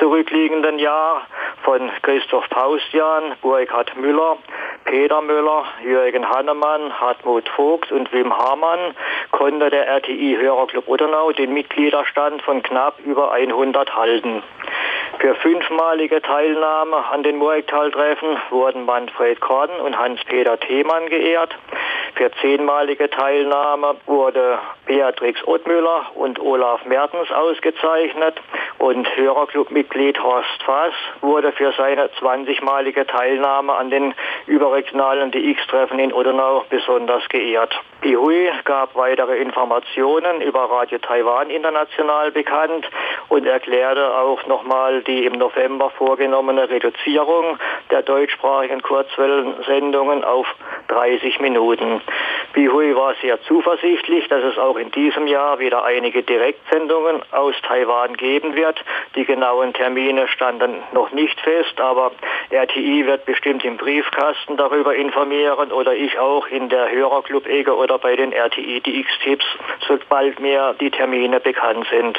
zurückliegenden 0.00 0.80
Jahr 0.80 1.22
von 1.62 1.90
Christoph 2.02 2.48
Paustian, 2.50 3.36
Burkhard 3.40 3.96
Müller, 3.96 4.36
Peter 4.84 5.22
Müller, 5.22 5.64
Jürgen 5.84 6.28
Hannemann, 6.28 6.92
Hartmut 7.00 7.48
Vogt 7.50 7.92
und 7.92 8.12
Wim 8.12 8.36
Hamann 8.36 8.96
konnte 9.30 9.70
der 9.70 9.86
RTI 9.86 10.38
Hörerclub 10.40 10.88
Uddenau 10.88 11.30
den 11.30 11.54
Mitgliederstand 11.54 12.42
von 12.42 12.64
knapp 12.64 12.98
über 13.04 13.30
100 13.30 13.94
halten. 13.94 14.42
Für 15.18 15.34
fünfmalige 15.36 16.20
Teilnahme 16.20 16.96
an 17.10 17.22
den 17.22 17.36
Murgtal-Treffen 17.36 18.36
wurden 18.50 18.84
Manfred 18.84 19.40
Korn 19.40 19.70
und 19.80 19.98
Hans-Peter 19.98 20.60
Themann 20.60 21.06
geehrt. 21.08 21.56
Für 22.14 22.30
zehnmalige 22.40 23.08
Teilnahme 23.08 23.96
wurde 24.06 24.58
Beatrix 24.86 25.46
Ottmüller 25.46 26.06
und 26.14 26.38
Olaf 26.38 26.84
Mertens 26.84 27.30
ausgezeichnet 27.30 28.36
und 28.78 29.08
Hörerclubmitglied 29.16 30.22
Horst 30.22 30.62
Fass 30.64 30.92
wurde 31.20 31.52
für 31.52 31.72
seine 31.72 32.06
20-malige 32.20 33.06
Teilnahme 33.06 33.74
an 33.74 33.90
den 33.90 34.14
überregionalen 34.46 35.30
DX-Treffen 35.30 35.98
in 35.98 36.12
Odenau 36.12 36.64
besonders 36.68 37.28
geehrt. 37.28 37.74
Die 38.04 38.16
Hui 38.16 38.50
gab 38.64 38.94
weitere 38.94 39.38
Informationen 39.38 40.40
über 40.42 40.70
Radio 40.70 40.98
Taiwan 40.98 41.50
international 41.50 42.30
bekannt 42.30 42.86
und 43.28 43.46
erklärte 43.46 44.14
auch 44.16 44.46
nochmal 44.46 45.02
die 45.02 45.24
im 45.24 45.32
November 45.32 45.90
vorgenommene 45.90 46.68
Reduzierung 46.68 47.58
der 47.90 48.02
deutschsprachigen 48.02 48.82
Kurzwellensendungen 48.82 50.24
auf 50.24 50.46
30 50.88 51.40
Minuten. 51.40 52.02
Bihui 52.52 52.94
war 52.96 53.14
sehr 53.20 53.40
zuversichtlich, 53.42 54.28
dass 54.28 54.42
es 54.44 54.58
auch 54.58 54.76
in 54.76 54.90
diesem 54.90 55.26
Jahr 55.26 55.58
wieder 55.58 55.84
einige 55.84 56.22
Direktsendungen 56.22 57.22
aus 57.32 57.54
Taiwan 57.62 58.14
geben 58.16 58.54
wird. 58.54 58.65
Die 59.14 59.24
genauen 59.24 59.72
Termine 59.72 60.26
standen 60.28 60.82
noch 60.92 61.12
nicht 61.12 61.40
fest, 61.40 61.80
aber 61.80 62.12
RTI 62.50 63.06
wird 63.06 63.24
bestimmt 63.26 63.64
im 63.64 63.76
Briefkasten 63.76 64.56
darüber 64.56 64.94
informieren 64.94 65.72
oder 65.72 65.94
ich 65.94 66.18
auch 66.18 66.46
in 66.48 66.68
der 66.68 66.90
Hörerclub-Ecke 66.90 67.76
oder 67.76 67.98
bei 67.98 68.16
den 68.16 68.32
RTI 68.32 68.80
DX-Tipps, 68.80 69.46
sobald 69.86 70.40
mir 70.40 70.74
die 70.80 70.90
Termine 70.90 71.40
bekannt 71.40 71.86
sind. 71.90 72.18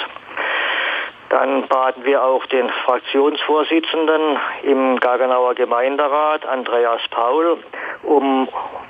Dann 1.29 1.67
baten 1.67 2.05
wir 2.05 2.23
auch 2.23 2.45
den 2.45 2.69
Fraktionsvorsitzenden 2.85 4.39
im 4.63 4.99
Gaggenauer 4.99 5.55
Gemeinderat, 5.55 6.45
Andreas 6.45 7.01
Paul, 7.09 7.57
um 8.03 8.47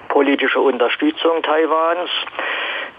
politische 0.09 0.59
Unterstützung 0.59 1.41
Taiwans. 1.41 2.09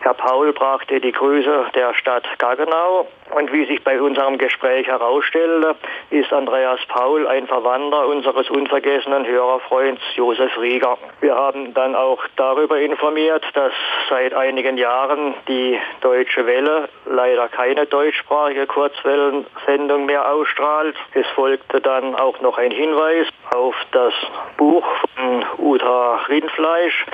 Herr 0.01 0.15
Paul 0.15 0.53
brachte 0.53 1.01
die 1.01 1.13
Grüße 1.13 1.67
der 1.75 1.93
Stadt 1.95 2.25
Gaggenau 2.39 3.07
und 3.35 3.53
wie 3.53 3.67
sich 3.67 3.83
bei 3.83 4.01
unserem 4.01 4.39
Gespräch 4.39 4.87
herausstellte, 4.87 5.75
ist 6.11 6.33
Andreas 6.33 6.81
Paul 6.89 7.27
ein 7.27 7.47
Verwandter 7.47 8.07
unseres 8.07 8.49
unvergessenen 8.49 9.27
Hörerfreunds 9.27 10.01
Josef 10.15 10.57
Rieger. 10.59 10.97
Wir 11.21 11.35
haben 11.35 11.75
dann 11.75 11.95
auch 11.95 12.23
darüber 12.37 12.79
informiert, 12.79 13.45
dass 13.55 13.73
seit 14.09 14.33
einigen 14.35 14.79
Jahren 14.79 15.35
die 15.49 15.79
Deutsche 16.01 16.47
Welle 16.47 16.89
leider 17.05 17.49
keine 17.49 17.87
deutschsprachige 17.87 18.67
Kurzwellensendung 18.67 20.07
mehr 20.07 20.31
ausstrahlt. 20.31 20.97
Es 21.13 21.27
folgte 21.35 21.81
dann 21.81 22.15
auch 22.15 22.41
noch 22.41 22.57
ein 22.57 22.71
Hinweis 22.71 23.27
auf 23.55 23.75
das 23.93 24.15
Buch 24.57 24.87
von 25.17 25.45
Uta 25.59 26.21
Rindfleisch, 26.29 27.05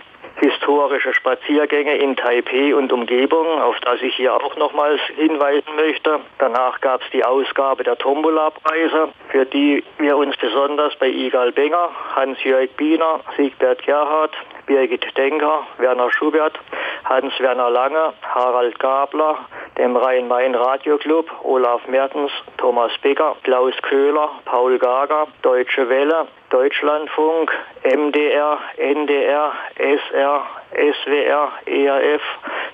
historische 0.41 1.15
Spaziergänge 1.15 1.97
in 1.97 2.17
Taipei 2.17 2.75
und 2.75 2.93
Umgebung, 2.93 3.47
auf 3.61 3.79
das 3.81 4.03
ich 4.03 4.15
hier 4.17 4.35
auch 4.35 4.57
nochmals 4.57 5.01
hinweisen 5.17 5.77
möchte. 5.77 6.21
Danach 6.39 6.81
gab 6.81 7.03
es 7.03 7.11
die 7.11 7.25
Ausgabe 7.25 7.85
der 7.85 7.97
Tombola-Preise, 7.97 9.09
für 9.29 9.47
die 9.47 9.85
wir 9.99 10.17
uns 10.17 10.37
besonders 10.37 10.95
bei 10.97 11.09
Igal 11.09 11.53
Benger, 11.53 11.91
Hans-Jörg 12.17 12.71
Biener, 12.77 13.21
Siegbert 13.37 13.85
Gerhard, 13.85 14.33
Birgit 14.67 15.07
Denker, 15.17 15.67
Werner 15.79 16.11
Schubert, 16.11 16.59
Hans-Werner 17.05 17.71
Lange, 17.71 18.15
Harald 18.23 18.79
Gabler, 18.79 19.39
dem 19.79 19.97
Rhein-Main-Radio-Club, 19.97 21.31
Olaf 21.43 21.87
Mertens, 21.89 22.31
Thomas 22.59 22.93
Becker, 23.03 23.37
Klaus 23.43 23.75
Köhler, 23.83 24.31
Paul 24.45 24.79
Gager, 24.79 25.27
Deutsche 25.43 25.89
Welle, 25.89 26.27
Deutschlandfunk, 26.51 27.51
MDR, 27.83 28.59
NDR, 28.77 29.53
SR, 29.77 30.43
SWR, 30.73 31.53
ERF, 31.67 32.23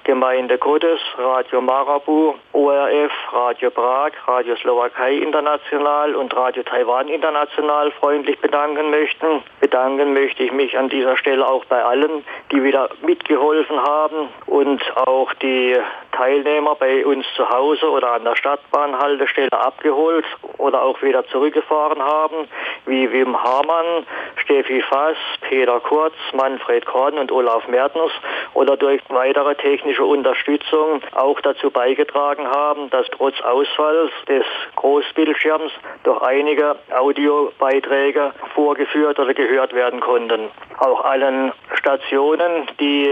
Gemeinde 0.04 0.58
Gottes, 0.58 1.00
Radio 1.16 1.60
Marabu, 1.60 2.34
ORF, 2.52 3.12
Radio 3.32 3.70
Prag, 3.70 4.12
Radio 4.26 4.56
Slowakei 4.56 5.14
International 5.14 6.14
und 6.14 6.34
Radio 6.34 6.62
Taiwan 6.62 7.08
International 7.08 7.90
freundlich 7.92 8.38
bedanken 8.40 8.90
möchten. 8.90 9.42
Bedanken 9.60 10.12
möchte 10.12 10.42
ich 10.42 10.52
mich 10.52 10.76
an 10.76 10.88
dieser 10.88 11.16
Stelle 11.16 11.46
auch 11.46 11.64
bei 11.66 11.82
allen, 11.82 12.24
die 12.52 12.62
wieder 12.62 12.90
mitgeholfen 13.02 13.80
haben 13.80 14.28
und 14.46 14.82
auch 14.96 15.32
die 15.34 15.76
Teilnehmer 16.12 16.74
bei 16.74 17.04
uns 17.04 17.24
zu 17.36 17.48
Hause 17.48 17.90
oder 17.90 18.12
an 18.12 18.24
der 18.24 18.36
Stadtbahnhaltestelle 18.36 19.52
abgeholt 19.52 20.24
oder 20.58 20.82
auch 20.82 21.00
wieder 21.02 21.26
zurückgefahren 21.26 22.02
haben, 22.02 22.48
wie 22.86 23.10
Wim 23.10 23.42
Hamann, 23.42 24.06
Steffi 24.36 24.82
Fass, 24.82 25.16
Peter 25.48 25.80
Kurz, 25.80 26.14
Manfred 26.32 26.86
Korn 26.86 27.18
und 27.18 27.32
Olaf 27.32 27.66
Mertens 27.68 28.12
oder 28.54 28.76
durch 28.76 29.00
weitere 29.08 29.54
technische 29.54 30.04
Unterstützung 30.04 31.00
auch 31.14 31.40
dazu 31.40 31.70
beigetragen 31.70 32.46
haben, 32.46 32.90
dass 32.90 33.06
trotz 33.08 33.40
Ausfalls 33.42 34.10
des 34.28 34.44
Großbildschirms 34.76 35.72
doch 36.04 36.22
einige 36.22 36.76
Audiobeiträge 36.96 38.32
vorgeführt 38.54 39.18
oder 39.18 39.34
gehört 39.34 39.72
werden 39.74 40.00
konnten. 40.00 40.48
Auch 40.78 41.04
allen 41.04 41.52
Stationen, 41.80 42.68
die 42.78 43.10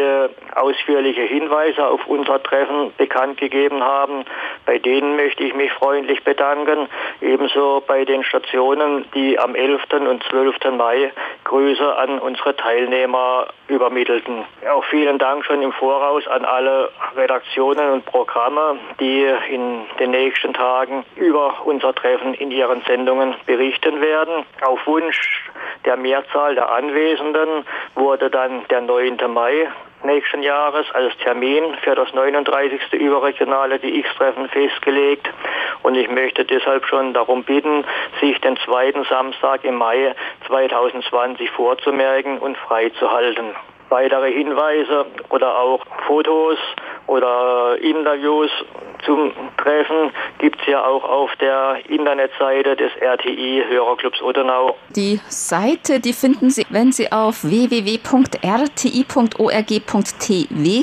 ausführliche 0.54 1.22
Hinweise 1.22 1.86
auf 1.86 2.06
unser 2.06 2.42
Treffen 2.42 2.92
bekannt 2.96 3.38
gegeben 3.38 3.82
haben, 3.82 4.24
bei 4.66 4.78
denen 4.78 5.16
möchte 5.16 5.42
ich 5.42 5.54
mich 5.54 5.72
freundlich 5.72 6.22
bedanken. 6.22 6.88
Ebenso 7.20 7.82
bei 7.86 8.04
den 8.04 8.22
Stationen, 8.24 9.06
die 9.14 9.38
am 9.38 9.54
11. 9.54 9.82
und 10.08 10.22
12. 10.24 10.56
Mai 10.76 11.12
Grüße 11.48 11.96
an 11.96 12.18
unsere 12.18 12.54
Teilnehmer 12.54 13.46
übermittelten. 13.68 14.44
Auch 14.70 14.84
vielen 14.84 15.18
Dank 15.18 15.46
schon 15.46 15.62
im 15.62 15.72
Voraus 15.72 16.26
an 16.28 16.44
alle 16.44 16.90
Redaktionen 17.16 17.90
und 17.90 18.04
Programme, 18.04 18.78
die 19.00 19.26
in 19.50 19.80
den 19.98 20.10
nächsten 20.10 20.52
Tagen 20.52 21.06
über 21.16 21.64
unser 21.64 21.94
Treffen 21.94 22.34
in 22.34 22.50
ihren 22.50 22.82
Sendungen 22.82 23.34
berichten 23.46 24.02
werden. 24.02 24.44
Auf 24.60 24.86
Wunsch 24.86 25.50
der 25.86 25.96
Mehrzahl 25.96 26.54
der 26.54 26.70
Anwesenden 26.70 27.64
wurde 27.94 28.28
dann 28.28 28.66
der 28.68 28.82
9. 28.82 29.16
Mai 29.32 29.68
nächsten 30.04 30.42
Jahres 30.42 30.86
als 30.92 31.16
Termin 31.18 31.76
für 31.82 31.94
das 31.94 32.12
39. 32.12 32.92
überregionale 32.92 33.78
DX-Treffen 33.78 34.48
festgelegt. 34.48 35.28
Und 35.82 35.94
ich 35.94 36.08
möchte 36.10 36.44
deshalb 36.44 36.86
schon 36.86 37.14
darum 37.14 37.44
bitten, 37.44 37.84
sich 38.20 38.40
den 38.40 38.56
zweiten 38.58 39.04
Samstag 39.04 39.64
im 39.64 39.76
Mai 39.76 40.14
2020 40.46 41.50
vorzumerken 41.50 42.38
und 42.38 42.56
freizuhalten. 42.56 43.54
Weitere 43.90 44.32
Hinweise 44.32 45.06
oder 45.30 45.58
auch 45.58 45.80
Fotos 46.06 46.58
oder 47.06 47.78
Interviews 47.80 48.50
zum 49.04 49.32
Treffen 49.56 50.10
gibt 50.38 50.60
es 50.60 50.66
ja 50.66 50.84
auch 50.84 51.04
auf 51.04 51.30
der 51.36 51.78
Internetseite 51.88 52.76
des 52.76 52.90
RTI 53.00 53.64
Hörerclubs 53.68 54.20
Odenau. 54.22 54.76
Die 54.90 55.20
Seite, 55.28 56.00
die 56.00 56.12
finden 56.12 56.50
Sie, 56.50 56.66
wenn 56.70 56.92
Sie 56.92 57.10
auf 57.10 57.44
www.rti.org.tw 57.44 58.44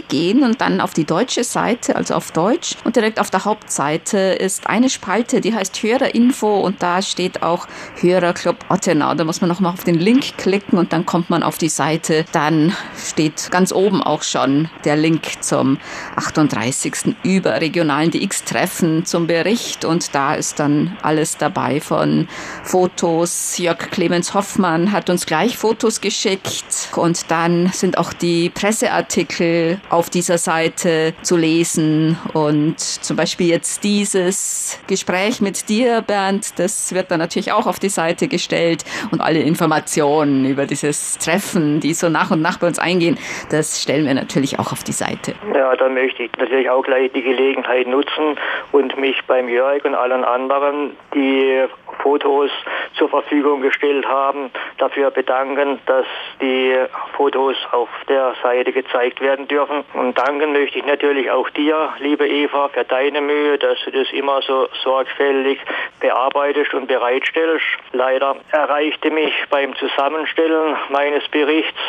gehen 0.07 0.43
und 0.43 0.61
dann 0.61 0.81
auf 0.81 0.93
die 0.93 1.05
deutsche 1.05 1.43
Seite, 1.43 1.95
also 1.95 2.15
auf 2.15 2.31
Deutsch. 2.31 2.75
Und 2.83 2.95
direkt 2.95 3.19
auf 3.19 3.29
der 3.29 3.45
Hauptseite 3.45 4.17
ist 4.17 4.67
eine 4.69 4.89
Spalte, 4.89 5.41
die 5.41 5.53
heißt 5.53 5.83
Hörerinfo 5.83 6.61
und 6.61 6.81
da 6.81 7.01
steht 7.01 7.43
auch 7.43 7.67
Hörerclub 8.01 8.55
Ottenau. 8.69 9.13
Da 9.13 9.23
muss 9.23 9.41
man 9.41 9.49
nochmal 9.49 9.73
auf 9.73 9.83
den 9.83 9.99
Link 9.99 10.37
klicken 10.37 10.79
und 10.79 10.93
dann 10.93 11.05
kommt 11.05 11.29
man 11.29 11.43
auf 11.43 11.57
die 11.57 11.69
Seite. 11.69 12.25
Dann 12.31 12.75
steht 12.97 13.51
ganz 13.51 13.71
oben 13.71 14.01
auch 14.01 14.23
schon 14.23 14.69
der 14.83 14.95
Link 14.95 15.43
zum 15.43 15.77
38. 16.15 17.15
überregionalen 17.23 18.11
DX-Treffen 18.11 19.05
zum 19.05 19.27
Bericht 19.27 19.85
und 19.85 20.13
da 20.15 20.35
ist 20.35 20.59
dann 20.59 20.97
alles 21.01 21.37
dabei 21.37 21.81
von 21.81 22.27
Fotos. 22.63 23.57
Jörg 23.57 23.91
Clemens 23.91 24.33
Hoffmann 24.33 24.91
hat 24.91 25.09
uns 25.09 25.25
gleich 25.25 25.57
Fotos 25.57 26.01
geschickt 26.01 26.89
und 26.95 27.31
dann 27.31 27.71
sind 27.73 27.97
auch 27.97 28.13
die 28.13 28.49
Presseartikel 28.49 29.79
auf 29.89 30.09
dieser 30.09 30.37
Seite 30.37 31.13
zu 31.21 31.37
lesen 31.37 32.17
und 32.33 32.79
zum 32.79 33.15
Beispiel 33.15 33.47
jetzt 33.47 33.83
dieses 33.83 34.79
Gespräch 34.87 35.41
mit 35.41 35.69
dir, 35.69 36.01
Bernd, 36.01 36.57
das 36.57 36.93
wird 36.93 37.11
dann 37.11 37.19
natürlich 37.19 37.51
auch 37.51 37.67
auf 37.67 37.79
die 37.79 37.89
Seite 37.89 38.27
gestellt 38.27 38.83
und 39.11 39.21
alle 39.21 39.41
Informationen 39.41 40.45
über 40.45 40.65
dieses 40.65 41.17
Treffen, 41.17 41.79
die 41.79 41.93
so 41.93 42.09
nach 42.09 42.31
und 42.31 42.41
nach 42.41 42.57
bei 42.57 42.67
uns 42.67 42.79
eingehen, 42.85 43.17
das 43.49 43.81
stellen 43.81 44.05
wir 44.05 44.13
natürlich 44.13 44.59
auch 44.59 44.71
auf 44.71 44.83
die 44.83 44.93
Seite. 44.93 45.33
Ja, 45.53 45.75
da 45.75 45.89
möchte 45.89 46.23
ich 46.23 46.31
natürlich 46.37 46.69
auch 46.69 46.83
gleich 46.83 47.11
die 47.11 47.23
Gelegenheit 47.23 47.87
nutzen 47.87 48.37
und 48.71 48.97
mich 48.97 49.17
beim 49.27 49.49
Jörg 49.49 49.83
und 49.83 49.95
allen 49.95 50.23
anderen, 50.23 50.95
die 51.13 51.65
Fotos 52.01 52.51
zur 52.97 53.09
Verfügung 53.09 53.61
gestellt 53.61 54.05
haben, 54.07 54.51
dafür 54.77 55.11
bedanken, 55.11 55.79
dass 55.85 56.05
die 56.41 56.75
Fotos 57.15 57.55
auf 57.71 57.89
der 58.09 58.33
Seite 58.41 58.71
gezeigt 58.71 59.21
werden 59.21 59.47
dürfen. 59.47 59.83
Und 59.93 60.17
danken 60.17 60.53
möchte 60.53 60.79
ich 60.79 60.85
natürlich 60.85 61.31
auch 61.31 61.49
dir, 61.51 61.93
liebe 61.99 62.27
Eva, 62.27 62.69
für 62.69 62.83
deine 62.83 63.21
Mühe, 63.21 63.57
dass 63.57 63.77
du 63.85 63.91
das 63.91 64.11
immer 64.11 64.41
so 64.41 64.67
sorgfältig 64.83 65.59
bearbeitest 65.99 66.73
und 66.73 66.87
bereitstellst. 66.87 67.65
Leider 67.91 68.35
erreichte 68.51 69.11
mich 69.11 69.33
beim 69.49 69.75
Zusammenstellen 69.75 70.75
meines 70.89 71.27
Berichts 71.29 71.79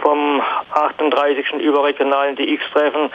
vom 0.00 0.42
38. 0.72 1.52
überregionalen 1.60 2.36
DX-Treffen 2.36 3.10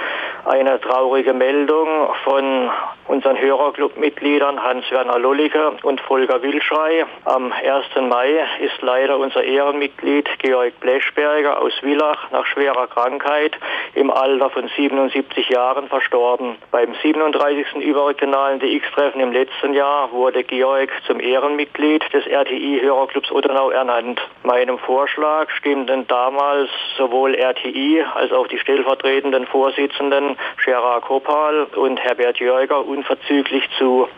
eine 0.46 0.80
traurige 0.80 1.34
Meldung 1.34 1.88
von 2.24 2.70
unseren 3.08 3.38
Hörerclub-Mitgliedern 3.38 4.62
Hans-Werner 4.62 5.20
Lolliger 5.20 5.74
und 5.84 6.02
Volker 6.02 6.42
Wilschrei. 6.42 7.06
Am 7.38 7.54
1. 7.54 7.86
Mai 8.10 8.44
ist 8.62 8.82
leider 8.82 9.20
unser 9.20 9.44
Ehrenmitglied 9.44 10.28
Georg 10.40 10.80
Bleschberger 10.80 11.62
aus 11.62 11.72
Villach 11.82 12.32
nach 12.32 12.48
schwerer 12.48 12.88
Krankheit 12.88 13.56
im 13.94 14.10
Alter 14.10 14.50
von 14.50 14.68
77 14.76 15.48
Jahren 15.50 15.88
verstorben. 15.88 16.56
Beim 16.72 16.96
37. 16.96 17.76
überregionalen 17.76 18.60
DX-Treffen 18.60 19.22
im 19.22 19.32
letzten 19.32 19.76
Jahr 19.76 20.12
wurde 20.12 20.44
Georg 20.46 20.90
zum 21.06 21.20
Ehrenmitglied 21.20 22.12
des 22.12 22.26
RTI-Hörerclubs 22.26 23.32
Odenau 23.32 23.70
ernannt. 23.70 24.20
Meinem 24.42 24.80
Vorschlag 24.80 25.52
stimmten 25.52 26.08
damals 26.08 26.72
sowohl 26.98 27.36
RTI 27.36 28.04
als 28.16 28.32
auch 28.32 28.48
die 28.48 28.58
stellvertretenden 28.58 29.46
Vorsitzenden 29.46 30.38
Gerard 30.66 31.04
Kopal 31.04 31.68
und 31.76 32.00
Herbert 32.00 32.40
Jörger 32.40 32.84
unverzüglich 32.84 33.70
zu. 33.78 34.10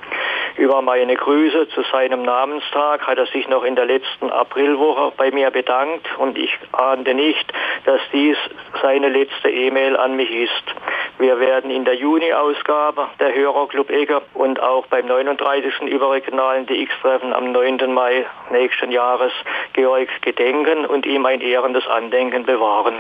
Über 0.60 0.82
meine 0.82 1.16
Grüße 1.16 1.70
zu 1.70 1.84
seinem 1.90 2.22
Namenstag 2.24 3.08
hat 3.08 3.18
er 3.18 3.28
sich 3.28 3.48
noch 3.48 3.64
in 3.64 3.78
der 3.78 3.86
letzten 3.86 4.30
Aprilwoche 4.30 5.14
bei 5.16 5.32
mir 5.32 5.52
bedankt 5.52 6.06
und 6.18 6.38
ich 6.38 6.52
ahnte 6.74 7.14
nicht, 7.14 7.54
dass 7.86 8.02
dies 8.12 8.36
seine 8.82 9.08
letzte 9.08 9.50
E-Mail 9.50 9.96
an 9.96 10.18
mich 10.18 10.30
ist. 10.30 10.64
Wir 11.18 11.40
werden 11.40 11.72
in 11.72 11.86
der 11.86 11.96
Juni-Ausgabe 11.96 13.08
der 13.22 13.34
Hörerclub 13.34 13.90
Ecke 13.90 14.22
und 14.34 14.62
auch 14.62 14.86
beim 14.88 15.08
39. 15.08 15.84
überregionalen 15.84 16.66
DX-Treffen 16.66 17.32
am 17.32 17.54
9. 17.54 17.94
Mai 17.94 18.26
nächsten 18.52 18.92
Jahres 18.92 19.32
Georg 19.72 20.10
gedenken 20.24 20.86
und 20.86 21.06
ihm 21.06 21.26
ein 21.26 21.40
ehrendes 21.40 21.88
Andenken 21.88 22.44
bewahren. 22.44 22.96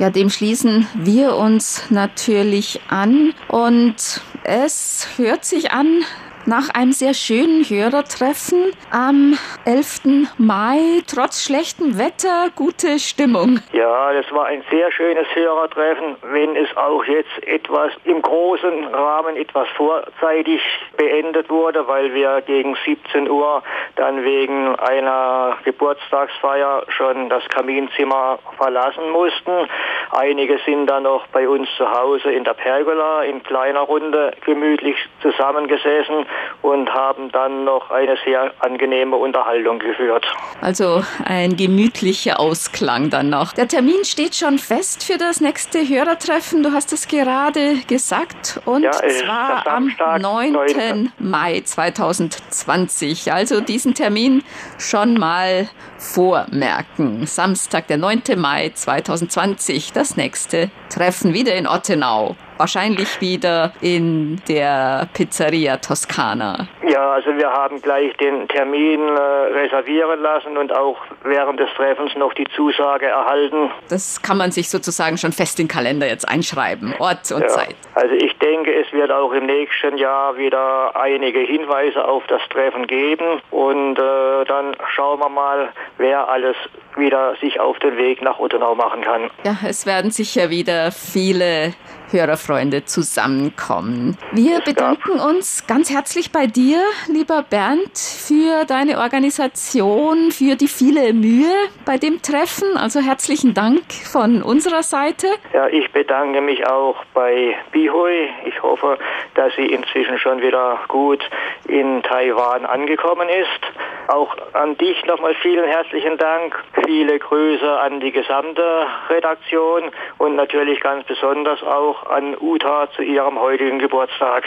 Ja, 0.00 0.10
dem 0.10 0.28
schließen 0.28 0.88
wir 0.96 1.36
uns 1.36 1.88
natürlich 1.88 2.80
an 2.90 3.32
und 3.46 4.20
es 4.42 5.08
hört 5.16 5.44
sich 5.44 5.70
an 5.70 6.04
nach 6.46 6.68
einem 6.74 6.92
sehr 6.92 7.12
schönen 7.12 7.64
Hörertreffen 7.64 8.72
am 8.92 9.36
11. 9.64 10.28
Mai, 10.38 11.02
trotz 11.06 11.44
schlechtem 11.44 11.98
Wetter, 11.98 12.50
gute 12.54 12.98
Stimmung. 12.98 13.58
Ja, 13.72 14.12
das 14.12 14.30
war 14.32 14.46
ein 14.46 14.62
sehr 14.70 14.92
schönes 14.92 15.26
Hörertreffen, 15.34 16.16
wenn 16.22 16.54
es 16.54 16.68
auch 16.76 17.04
jetzt 17.04 17.46
etwas 17.46 17.92
im 18.04 18.22
großen 18.22 18.84
Rahmen 18.94 19.36
etwas 19.36 19.68
vorzeitig 19.76 20.60
beendet 20.96 21.50
wurde, 21.50 21.86
weil 21.88 22.14
wir 22.14 22.40
gegen 22.42 22.76
17 22.84 23.28
Uhr 23.28 23.62
dann 23.96 24.22
wegen 24.24 24.76
einer 24.76 25.56
Geburtstagsfeier 25.64 26.84
schon 26.88 27.28
das 27.28 27.46
Kaminzimmer 27.48 28.38
verlassen 28.56 29.10
mussten. 29.10 29.68
Einige 30.10 30.58
sind 30.64 30.86
dann 30.86 31.04
noch 31.04 31.26
bei 31.28 31.48
uns 31.48 31.68
zu 31.76 31.90
Hause 31.90 32.30
in 32.32 32.44
der 32.44 32.54
Pergola 32.54 33.22
in 33.22 33.42
kleiner 33.42 33.80
Runde 33.80 34.32
gemütlich 34.44 34.96
zusammengesessen 35.22 36.26
und 36.62 36.92
haben 36.92 37.30
dann 37.32 37.64
noch 37.64 37.90
eine 37.90 38.16
sehr 38.24 38.52
angenehme 38.60 39.16
Unterhaltung 39.16 39.78
geführt. 39.78 40.24
Also 40.60 41.02
ein 41.24 41.56
gemütlicher 41.56 42.40
Ausklang 42.40 43.10
dann 43.10 43.30
noch. 43.30 43.52
Der 43.52 43.68
Termin 43.68 44.04
steht 44.04 44.34
schon 44.34 44.58
fest 44.58 45.04
für 45.04 45.18
das 45.18 45.40
nächste 45.40 45.78
Hörertreffen. 45.80 46.62
Du 46.62 46.72
hast 46.72 46.92
es 46.92 47.08
gerade 47.08 47.76
gesagt. 47.86 48.60
Und 48.64 48.82
ja, 48.82 48.92
zwar 48.92 49.66
am 49.66 49.92
9. 50.20 50.52
9. 50.52 51.12
Mai 51.18 51.60
2020. 51.64 53.32
Also 53.32 53.60
diesen 53.60 53.94
Termin 53.94 54.42
schon 54.78 55.14
mal 55.14 55.68
vormerken. 55.98 57.26
Samstag, 57.26 57.86
der 57.88 57.98
9. 57.98 58.22
Mai 58.36 58.70
2020, 58.74 59.92
das 59.96 60.16
nächste 60.16 60.70
Treffen 60.90 61.32
wieder 61.32 61.54
in 61.54 61.66
Ottenau. 61.66 62.36
Wahrscheinlich 62.58 63.20
wieder 63.20 63.72
in 63.82 64.40
der 64.48 65.08
Pizzeria 65.12 65.76
Toscana. 65.76 66.68
Ja, 66.88 67.12
also 67.12 67.36
wir 67.36 67.50
haben 67.50 67.82
gleich 67.82 68.16
den 68.16 68.48
Termin 68.48 69.00
äh, 69.00 69.20
reservieren 69.20 70.20
lassen 70.20 70.56
und 70.56 70.74
auch 70.74 70.96
während 71.22 71.60
des 71.60 71.68
Treffens 71.76 72.14
noch 72.16 72.32
die 72.32 72.46
Zusage 72.56 73.06
erhalten. 73.06 73.70
Das 73.90 74.22
kann 74.22 74.38
man 74.38 74.52
sich 74.52 74.70
sozusagen 74.70 75.18
schon 75.18 75.32
fest 75.32 75.60
in 75.60 75.66
den 75.66 75.72
Kalender 75.72 76.06
jetzt 76.06 76.26
einschreiben, 76.26 76.94
Ort 76.98 77.30
und 77.30 77.42
ja. 77.42 77.48
Zeit. 77.48 77.76
Also 77.94 78.14
ich 78.14 78.38
denke, 78.38 78.72
es 78.74 78.90
wird 78.92 79.10
auch 79.10 79.32
im 79.32 79.44
nächsten 79.44 79.98
Jahr 79.98 80.38
wieder 80.38 80.96
einige 80.96 81.40
Hinweise 81.40 82.06
auf 82.06 82.26
das 82.28 82.40
Treffen 82.48 82.86
geben 82.86 83.42
und 83.50 83.98
äh, 83.98 84.44
dann 84.46 84.55
schauen 84.96 85.20
wir 85.20 85.28
mal, 85.28 85.68
wer 85.98 86.28
alles 86.28 86.56
wieder 86.96 87.36
sich 87.36 87.60
auf 87.60 87.78
den 87.78 87.98
Weg 87.98 88.22
nach 88.22 88.38
Ottenau 88.38 88.74
machen 88.74 89.02
kann. 89.02 89.30
Ja, 89.44 89.56
es 89.68 89.84
werden 89.84 90.10
sicher 90.10 90.48
wieder 90.48 90.90
viele 90.90 91.74
Hörerfreunde 92.10 92.84
zusammenkommen. 92.84 94.16
Wir 94.32 94.60
bedanken 94.60 95.18
uns 95.20 95.66
ganz 95.66 95.90
herzlich 95.90 96.32
bei 96.32 96.46
dir, 96.46 96.78
lieber 97.08 97.42
Bernd, 97.42 97.98
für 97.98 98.64
deine 98.64 98.98
Organisation, 98.98 100.30
für 100.30 100.56
die 100.56 100.68
viele 100.68 101.12
Mühe 101.12 101.52
bei 101.84 101.98
dem 101.98 102.22
Treffen. 102.22 102.76
Also 102.76 103.00
herzlichen 103.00 103.54
Dank 103.54 103.82
von 103.92 104.42
unserer 104.42 104.82
Seite. 104.82 105.26
Ja, 105.52 105.66
ich 105.66 105.90
bedanke 105.92 106.40
mich 106.40 106.66
auch 106.66 106.96
bei 107.12 107.56
Bihui. 107.72 108.30
Ich 108.46 108.62
hoffe, 108.62 108.98
dass 109.34 109.54
sie 109.56 109.66
inzwischen 109.66 110.18
schon 110.18 110.40
wieder 110.40 110.78
gut 110.88 111.28
in 111.66 112.02
Taiwan 112.02 112.64
angekommen 112.64 113.28
ist. 113.28 113.60
Auch 114.08 114.36
an 114.52 114.76
dich 114.78 115.04
nochmal 115.06 115.34
vielen 115.42 115.68
herzlichen 115.68 116.16
Dank. 116.18 116.54
Viele 116.84 117.18
Grüße 117.18 117.78
an 117.80 118.00
die 118.00 118.12
gesamte 118.12 118.86
Redaktion 119.08 119.90
und 120.18 120.36
natürlich 120.36 120.80
ganz 120.80 121.04
besonders 121.06 121.62
auch 121.62 122.06
an 122.06 122.36
Uta 122.40 122.88
zu 122.94 123.02
ihrem 123.02 123.38
heutigen 123.38 123.78
Geburtstag. 123.78 124.44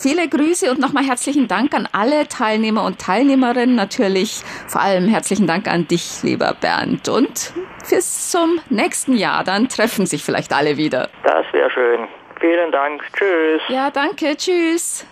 Viele 0.00 0.28
Grüße 0.28 0.70
und 0.70 0.80
nochmal 0.80 1.04
herzlichen 1.04 1.48
Dank 1.48 1.74
an 1.74 1.88
alle 1.92 2.28
Teilnehmer 2.28 2.84
und 2.84 3.00
Teilnehmerinnen. 3.00 3.76
Natürlich 3.76 4.42
vor 4.66 4.82
allem 4.82 5.08
herzlichen 5.08 5.46
Dank 5.46 5.68
an 5.68 5.88
dich, 5.88 6.22
lieber 6.22 6.54
Bernd. 6.60 7.08
Und 7.08 7.52
bis 7.88 8.30
zum 8.30 8.60
nächsten 8.68 9.16
Jahr. 9.16 9.44
Dann 9.44 9.68
treffen 9.68 10.06
sich 10.06 10.22
vielleicht 10.22 10.52
alle 10.52 10.76
wieder. 10.76 11.08
Das 11.24 11.46
wäre 11.52 11.70
schön. 11.70 12.08
Vielen 12.40 12.70
Dank. 12.70 13.02
Tschüss. 13.16 13.62
Ja, 13.68 13.90
danke. 13.90 14.36
Tschüss. 14.36 15.06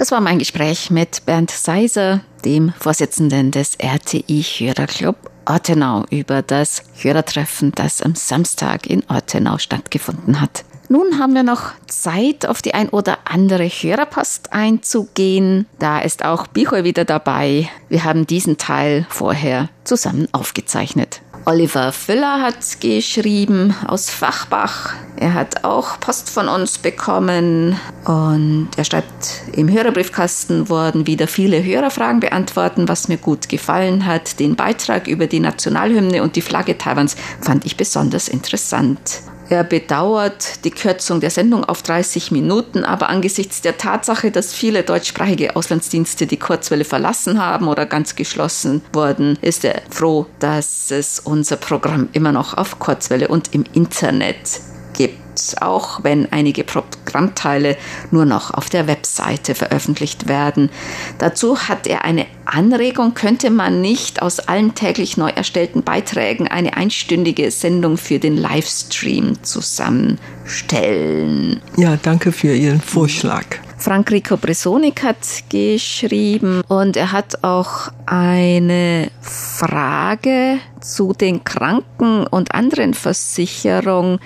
Das 0.00 0.12
war 0.12 0.22
mein 0.22 0.38
Gespräch 0.38 0.90
mit 0.90 1.26
Bernd 1.26 1.50
Seiser, 1.50 2.22
dem 2.46 2.72
Vorsitzenden 2.78 3.50
des 3.50 3.76
RTI 3.78 4.42
Hörerclub 4.42 5.14
Ortenau, 5.44 6.06
über 6.08 6.40
das 6.40 6.84
Hörertreffen, 6.94 7.72
das 7.74 8.00
am 8.00 8.14
Samstag 8.14 8.86
in 8.86 9.02
Ortenau 9.10 9.58
stattgefunden 9.58 10.40
hat. 10.40 10.64
Nun 10.88 11.18
haben 11.18 11.34
wir 11.34 11.42
noch 11.42 11.72
Zeit, 11.86 12.46
auf 12.46 12.62
die 12.62 12.72
ein 12.72 12.88
oder 12.88 13.18
andere 13.26 13.66
Hörerpost 13.66 14.54
einzugehen. 14.54 15.66
Da 15.78 16.00
ist 16.00 16.24
auch 16.24 16.46
Bicho 16.46 16.82
wieder 16.82 17.04
dabei. 17.04 17.68
Wir 17.90 18.02
haben 18.02 18.26
diesen 18.26 18.56
Teil 18.56 19.06
vorher 19.10 19.68
zusammen 19.84 20.28
aufgezeichnet. 20.32 21.20
Oliver 21.46 21.92
Füller 21.92 22.42
hat 22.42 22.80
geschrieben 22.80 23.74
aus 23.86 24.10
Fachbach. 24.10 24.94
Er 25.16 25.34
hat 25.34 25.64
auch 25.64 25.98
Post 25.98 26.28
von 26.28 26.48
uns 26.48 26.78
bekommen 26.78 27.78
und 28.04 28.68
er 28.76 28.84
schreibt, 28.84 29.42
im 29.52 29.70
Hörerbriefkasten 29.70 30.68
wurden 30.68 31.06
wieder 31.06 31.26
viele 31.28 31.64
Hörerfragen 31.64 32.20
beantworten, 32.20 32.88
was 32.88 33.08
mir 33.08 33.16
gut 33.16 33.48
gefallen 33.48 34.04
hat. 34.06 34.38
Den 34.38 34.54
Beitrag 34.54 35.08
über 35.08 35.26
die 35.26 35.40
Nationalhymne 35.40 36.22
und 36.22 36.36
die 36.36 36.42
Flagge 36.42 36.76
Taiwans 36.76 37.16
fand 37.40 37.64
ich 37.64 37.76
besonders 37.76 38.28
interessant. 38.28 39.22
Er 39.50 39.64
bedauert 39.64 40.64
die 40.64 40.70
Kürzung 40.70 41.18
der 41.18 41.30
Sendung 41.30 41.64
auf 41.64 41.82
30 41.82 42.30
Minuten, 42.30 42.84
aber 42.84 43.08
angesichts 43.08 43.60
der 43.60 43.76
Tatsache, 43.76 44.30
dass 44.30 44.54
viele 44.54 44.84
deutschsprachige 44.84 45.56
Auslandsdienste 45.56 46.28
die 46.28 46.36
Kurzwelle 46.36 46.84
verlassen 46.84 47.42
haben 47.42 47.66
oder 47.66 47.84
ganz 47.84 48.14
geschlossen 48.14 48.80
wurden, 48.92 49.36
ist 49.42 49.64
er 49.64 49.82
froh, 49.90 50.26
dass 50.38 50.92
es 50.92 51.18
unser 51.18 51.56
Programm 51.56 52.08
immer 52.12 52.30
noch 52.30 52.56
auf 52.56 52.78
Kurzwelle 52.78 53.26
und 53.26 53.52
im 53.52 53.64
Internet 53.72 54.60
gibt 55.00 55.56
auch 55.62 56.04
wenn 56.04 56.30
einige 56.30 56.64
Programmteile 56.64 57.78
nur 58.10 58.26
noch 58.26 58.52
auf 58.52 58.68
der 58.68 58.86
Webseite 58.86 59.54
veröffentlicht 59.54 60.28
werden. 60.28 60.68
Dazu 61.16 61.60
hat 61.60 61.86
er 61.86 62.04
eine 62.04 62.26
Anregung, 62.44 63.14
könnte 63.14 63.48
man 63.48 63.80
nicht 63.80 64.20
aus 64.20 64.40
allen 64.40 64.74
täglich 64.74 65.16
neu 65.16 65.30
erstellten 65.30 65.82
Beiträgen 65.82 66.46
eine 66.46 66.76
einstündige 66.76 67.50
Sendung 67.50 67.96
für 67.96 68.18
den 68.18 68.36
Livestream 68.36 69.42
zusammenstellen? 69.42 71.62
Ja, 71.78 71.96
danke 71.96 72.32
für 72.32 72.54
Ihren 72.54 72.82
Vorschlag. 72.82 73.46
Frank 73.78 74.10
Rico 74.10 74.36
Bresonik 74.36 75.02
hat 75.02 75.16
geschrieben 75.48 76.60
und 76.68 76.98
er 76.98 77.12
hat 77.12 77.42
auch 77.42 77.90
eine 78.04 79.10
Frage 79.22 80.58
zu 80.82 81.14
den 81.14 81.44
Kranken- 81.44 82.26
und 82.26 82.54
anderen 82.54 82.92
Versicherungen, 82.92 84.18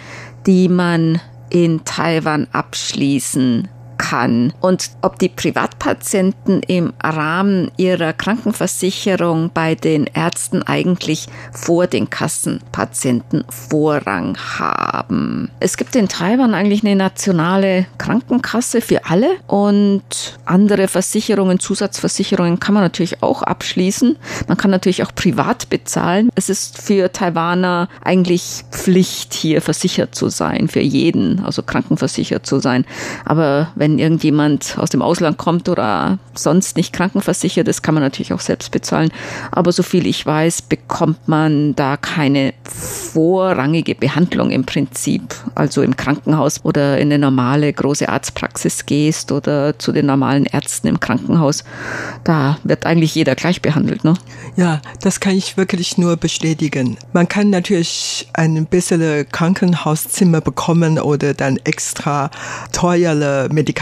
die 0.46 0.68
man 0.68 1.20
in 1.50 1.84
Taiwan 1.84 2.48
abschließen 2.52 3.68
kann 3.98 4.52
und 4.60 4.90
ob 5.02 5.18
die 5.18 5.28
Privatpatienten 5.28 6.62
im 6.62 6.92
Rahmen 7.02 7.70
ihrer 7.76 8.12
Krankenversicherung 8.12 9.50
bei 9.52 9.74
den 9.74 10.06
Ärzten 10.06 10.62
eigentlich 10.62 11.26
vor 11.52 11.86
den 11.86 12.10
Kassenpatienten 12.10 13.44
Vorrang 13.48 14.36
haben. 14.58 15.50
Es 15.60 15.76
gibt 15.76 15.96
in 15.96 16.08
Taiwan 16.08 16.54
eigentlich 16.54 16.84
eine 16.84 16.96
nationale 16.96 17.86
Krankenkasse 17.98 18.80
für 18.80 19.06
alle 19.06 19.28
und 19.46 20.38
andere 20.44 20.88
Versicherungen, 20.88 21.58
Zusatzversicherungen 21.58 22.60
kann 22.60 22.74
man 22.74 22.82
natürlich 22.82 23.22
auch 23.22 23.42
abschließen. 23.42 24.16
Man 24.48 24.56
kann 24.56 24.70
natürlich 24.70 25.02
auch 25.02 25.14
privat 25.14 25.68
bezahlen. 25.70 26.30
Es 26.34 26.48
ist 26.48 26.80
für 26.80 27.12
Taiwaner 27.12 27.88
eigentlich 28.02 28.64
Pflicht, 28.70 29.34
hier 29.34 29.60
versichert 29.60 30.14
zu 30.14 30.28
sein, 30.28 30.68
für 30.68 30.80
jeden, 30.80 31.40
also 31.40 31.62
krankenversichert 31.62 32.46
zu 32.46 32.58
sein. 32.58 32.84
Aber 33.24 33.68
wenn 33.74 33.83
wenn 33.84 33.98
irgendjemand 33.98 34.78
aus 34.78 34.88
dem 34.88 35.02
Ausland 35.02 35.36
kommt 35.36 35.68
oder 35.68 36.18
sonst 36.34 36.78
nicht 36.78 36.94
krankenversichert 36.94 37.68
ist, 37.68 37.82
kann 37.82 37.92
man 37.92 38.02
natürlich 38.02 38.32
auch 38.32 38.40
selbst 38.40 38.70
bezahlen. 38.70 39.10
Aber 39.50 39.72
so 39.72 39.82
viel 39.82 40.06
ich 40.06 40.24
weiß, 40.24 40.62
bekommt 40.62 41.28
man 41.28 41.76
da 41.76 41.98
keine 41.98 42.54
vorrangige 42.64 43.94
Behandlung 43.94 44.50
im 44.52 44.64
Prinzip. 44.64 45.34
Also 45.54 45.82
im 45.82 45.98
Krankenhaus 45.98 46.64
oder 46.64 46.96
in 46.96 47.08
eine 47.08 47.18
normale 47.18 47.70
große 47.70 48.08
Arztpraxis 48.08 48.86
gehst 48.86 49.30
oder 49.32 49.78
zu 49.78 49.92
den 49.92 50.06
normalen 50.06 50.46
Ärzten 50.46 50.86
im 50.86 50.98
Krankenhaus. 50.98 51.62
Da 52.24 52.56
wird 52.64 52.86
eigentlich 52.86 53.14
jeder 53.14 53.34
gleich 53.34 53.60
behandelt, 53.60 54.02
ne? 54.02 54.14
Ja, 54.56 54.80
das 55.02 55.20
kann 55.20 55.36
ich 55.36 55.58
wirklich 55.58 55.98
nur 55.98 56.16
bestätigen. 56.16 56.96
Man 57.12 57.28
kann 57.28 57.50
natürlich 57.50 58.28
ein 58.32 58.64
bisschen 58.64 59.28
Krankenhauszimmer 59.30 60.40
bekommen 60.40 60.98
oder 60.98 61.34
dann 61.34 61.58
extra 61.64 62.30
teure 62.72 63.50
Medikamente 63.52 63.73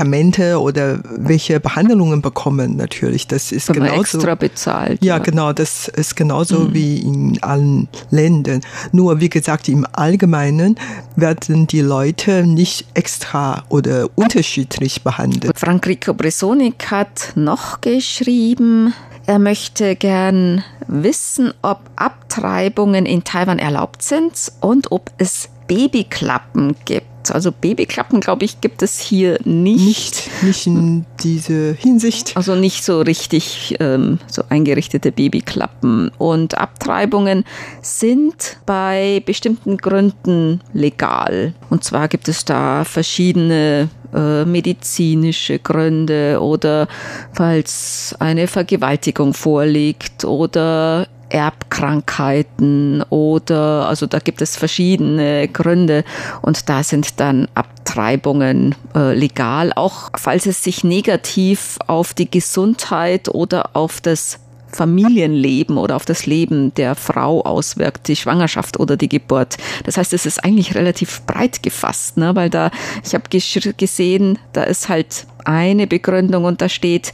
oder 0.59 1.01
welche 1.17 1.61
Behandlungen 1.61 2.23
bekommen 2.23 2.77
natürlich. 2.77 3.27
Das 3.27 3.53
ist 3.53 3.69
man 3.69 3.81
genauso. 3.81 4.01
extra 4.01 4.35
bezahlt. 4.35 5.05
Ja, 5.05 5.19
genau, 5.19 5.53
das 5.53 5.89
ist 5.89 6.17
genauso 6.17 6.73
wie 6.75 6.99
in 6.99 7.43
allen 7.43 7.89
Ländern. 8.11 8.61
Nur 8.93 9.21
wie 9.21 9.29
gesagt, 9.29 9.69
im 9.69 9.87
Allgemeinen 9.93 10.77
werden 11.17 11.67
die 11.67 11.81
Leute 11.81 12.47
nicht 12.47 12.87
extra 12.95 13.65
oder 13.69 14.09
unterschiedlich 14.15 15.03
behandelt. 15.03 15.53
Frank 15.57 15.87
Rico 15.87 16.15
Bresonic 16.15 16.91
hat 16.91 17.33
noch 17.35 17.81
geschrieben, 17.81 18.95
er 19.27 19.39
möchte 19.39 19.95
gern 19.95 20.65
wissen, 20.89 21.53
ob 21.63 21.81
Abtreibungen 21.97 23.07
in 23.07 23.25
Taiwan 23.25 23.59
erlaubt 23.59 24.03
sind 24.03 24.53
und 24.61 24.91
ob 24.91 25.11
es 25.19 25.49
Babyklappen 25.73 26.77
gibt. 26.85 27.31
Also 27.31 27.51
Babyklappen, 27.51 28.21
glaube 28.21 28.45
ich, 28.45 28.61
gibt 28.61 28.83
es 28.83 28.99
hier 28.99 29.39
nicht. 29.45 30.29
Nicht, 30.43 30.43
nicht 30.43 30.67
in 30.67 31.07
diese 31.23 31.73
Hinsicht. 31.73 32.37
Also 32.37 32.57
nicht 32.57 32.85
so 32.85 33.01
richtig 33.01 33.77
ähm, 33.81 34.19
so 34.27 34.43
eingerichtete 34.51 35.13
Babyklappen. 35.13 36.11
Und 36.19 36.59
Abtreibungen 36.59 37.45
sind 37.81 38.59
bei 38.67 39.23
bestimmten 39.25 39.79
Gründen 39.79 40.61
legal. 40.75 41.55
Und 41.71 41.85
zwar 41.85 42.09
gibt 42.09 42.29
es 42.29 42.45
da 42.45 42.85
verschiedene 42.85 43.89
äh, 44.13 44.45
medizinische 44.45 45.59
Gründe 45.59 46.39
oder 46.39 46.87
falls 47.33 48.15
eine 48.19 48.47
Vergewaltigung 48.47 49.33
vorliegt 49.33 50.27
oder 50.27 51.07
Erbkrankheiten 51.33 53.03
oder 53.09 53.89
also 53.89 54.07
da 54.07 54.19
gibt 54.19 54.43
es 54.43 54.57
verschiedene 54.57 55.49
Gründe 55.49 56.05
und 56.43 56.69
da 56.69 56.83
sind 56.83 57.21
dann 57.21 57.49
Abtreibungen 57.55 58.75
äh, 58.95 59.15
legal, 59.15 59.73
auch 59.75 60.11
falls 60.15 60.47
es 60.47 60.63
sich 60.63 60.85
negativ 60.85 61.79
auf 61.87 62.15
die 62.15 62.31
Gesundheit 62.31 63.29
oder 63.29 63.71
auf 63.75 64.01
das 64.01 64.39
Familienleben 64.75 65.77
oder 65.77 65.97
auf 65.97 66.05
das 66.05 66.27
Leben 66.27 66.75
der 66.75 66.95
Frau 66.95 67.43
auswirkt, 67.43 68.09
die 68.09 68.17
Schwangerschaft 68.17 68.81
oder 68.81 68.97
die 68.97 69.09
Geburt. 69.09 69.57
Das 69.85 69.97
heißt, 69.97 70.13
es 70.13 70.27
ist 70.27 70.43
eigentlich 70.45 70.75
relativ 70.75 71.23
breit 71.27 71.63
gefasst, 71.63 72.17
ne? 72.17 72.35
weil 72.35 72.51
da, 72.51 72.71
ich 73.05 73.15
habe 73.15 73.25
gesehen, 73.29 74.39
da 74.53 74.65
ist 74.65 74.89
halt 74.89 75.27
eine 75.45 75.87
Begründung 75.87 76.45
und 76.45 76.63
da 76.63 76.69
steht, 76.69 77.13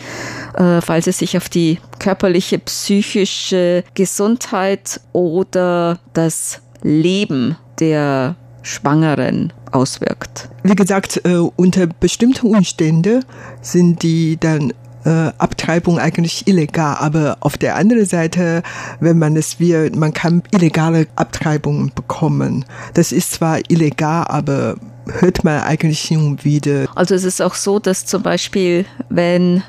äh, 0.58 0.80
falls 0.80 1.06
es 1.06 1.18
sich 1.18 1.36
auf 1.36 1.48
die 1.48 1.78
körperliche, 1.98 2.58
psychische 2.58 3.84
Gesundheit 3.94 5.00
oder 5.12 5.98
das 6.12 6.60
Leben 6.82 7.56
der 7.78 8.36
Schwangeren 8.62 9.52
auswirkt. 9.70 10.48
Wie 10.62 10.74
gesagt, 10.74 11.22
äh, 11.24 11.36
unter 11.36 11.86
bestimmten 11.86 12.54
Umständen 12.54 13.24
sind 13.62 14.02
die 14.02 14.36
dann 14.38 14.72
äh, 15.04 15.30
Abtreibung 15.38 15.98
eigentlich 15.98 16.46
illegal, 16.46 16.96
aber 16.98 17.36
auf 17.40 17.56
der 17.56 17.76
anderen 17.76 18.04
Seite, 18.04 18.62
wenn 19.00 19.18
man 19.18 19.36
es 19.36 19.60
will, 19.60 19.90
man 19.94 20.12
kann 20.12 20.42
illegale 20.50 21.06
Abtreibungen 21.16 21.92
bekommen. 21.94 22.64
Das 22.94 23.12
ist 23.12 23.32
zwar 23.32 23.60
illegal, 23.70 24.26
aber 24.28 24.74
hört 25.20 25.44
man 25.44 25.62
eigentlich 25.62 26.00
hin 26.00 26.18
und 26.18 26.44
wieder. 26.44 26.86
Also 26.94 27.14
es 27.14 27.24
ist 27.24 27.40
auch 27.40 27.54
so, 27.54 27.78
dass 27.78 28.04
zum 28.04 28.22
Beispiel, 28.22 28.84
wenn 29.08 29.62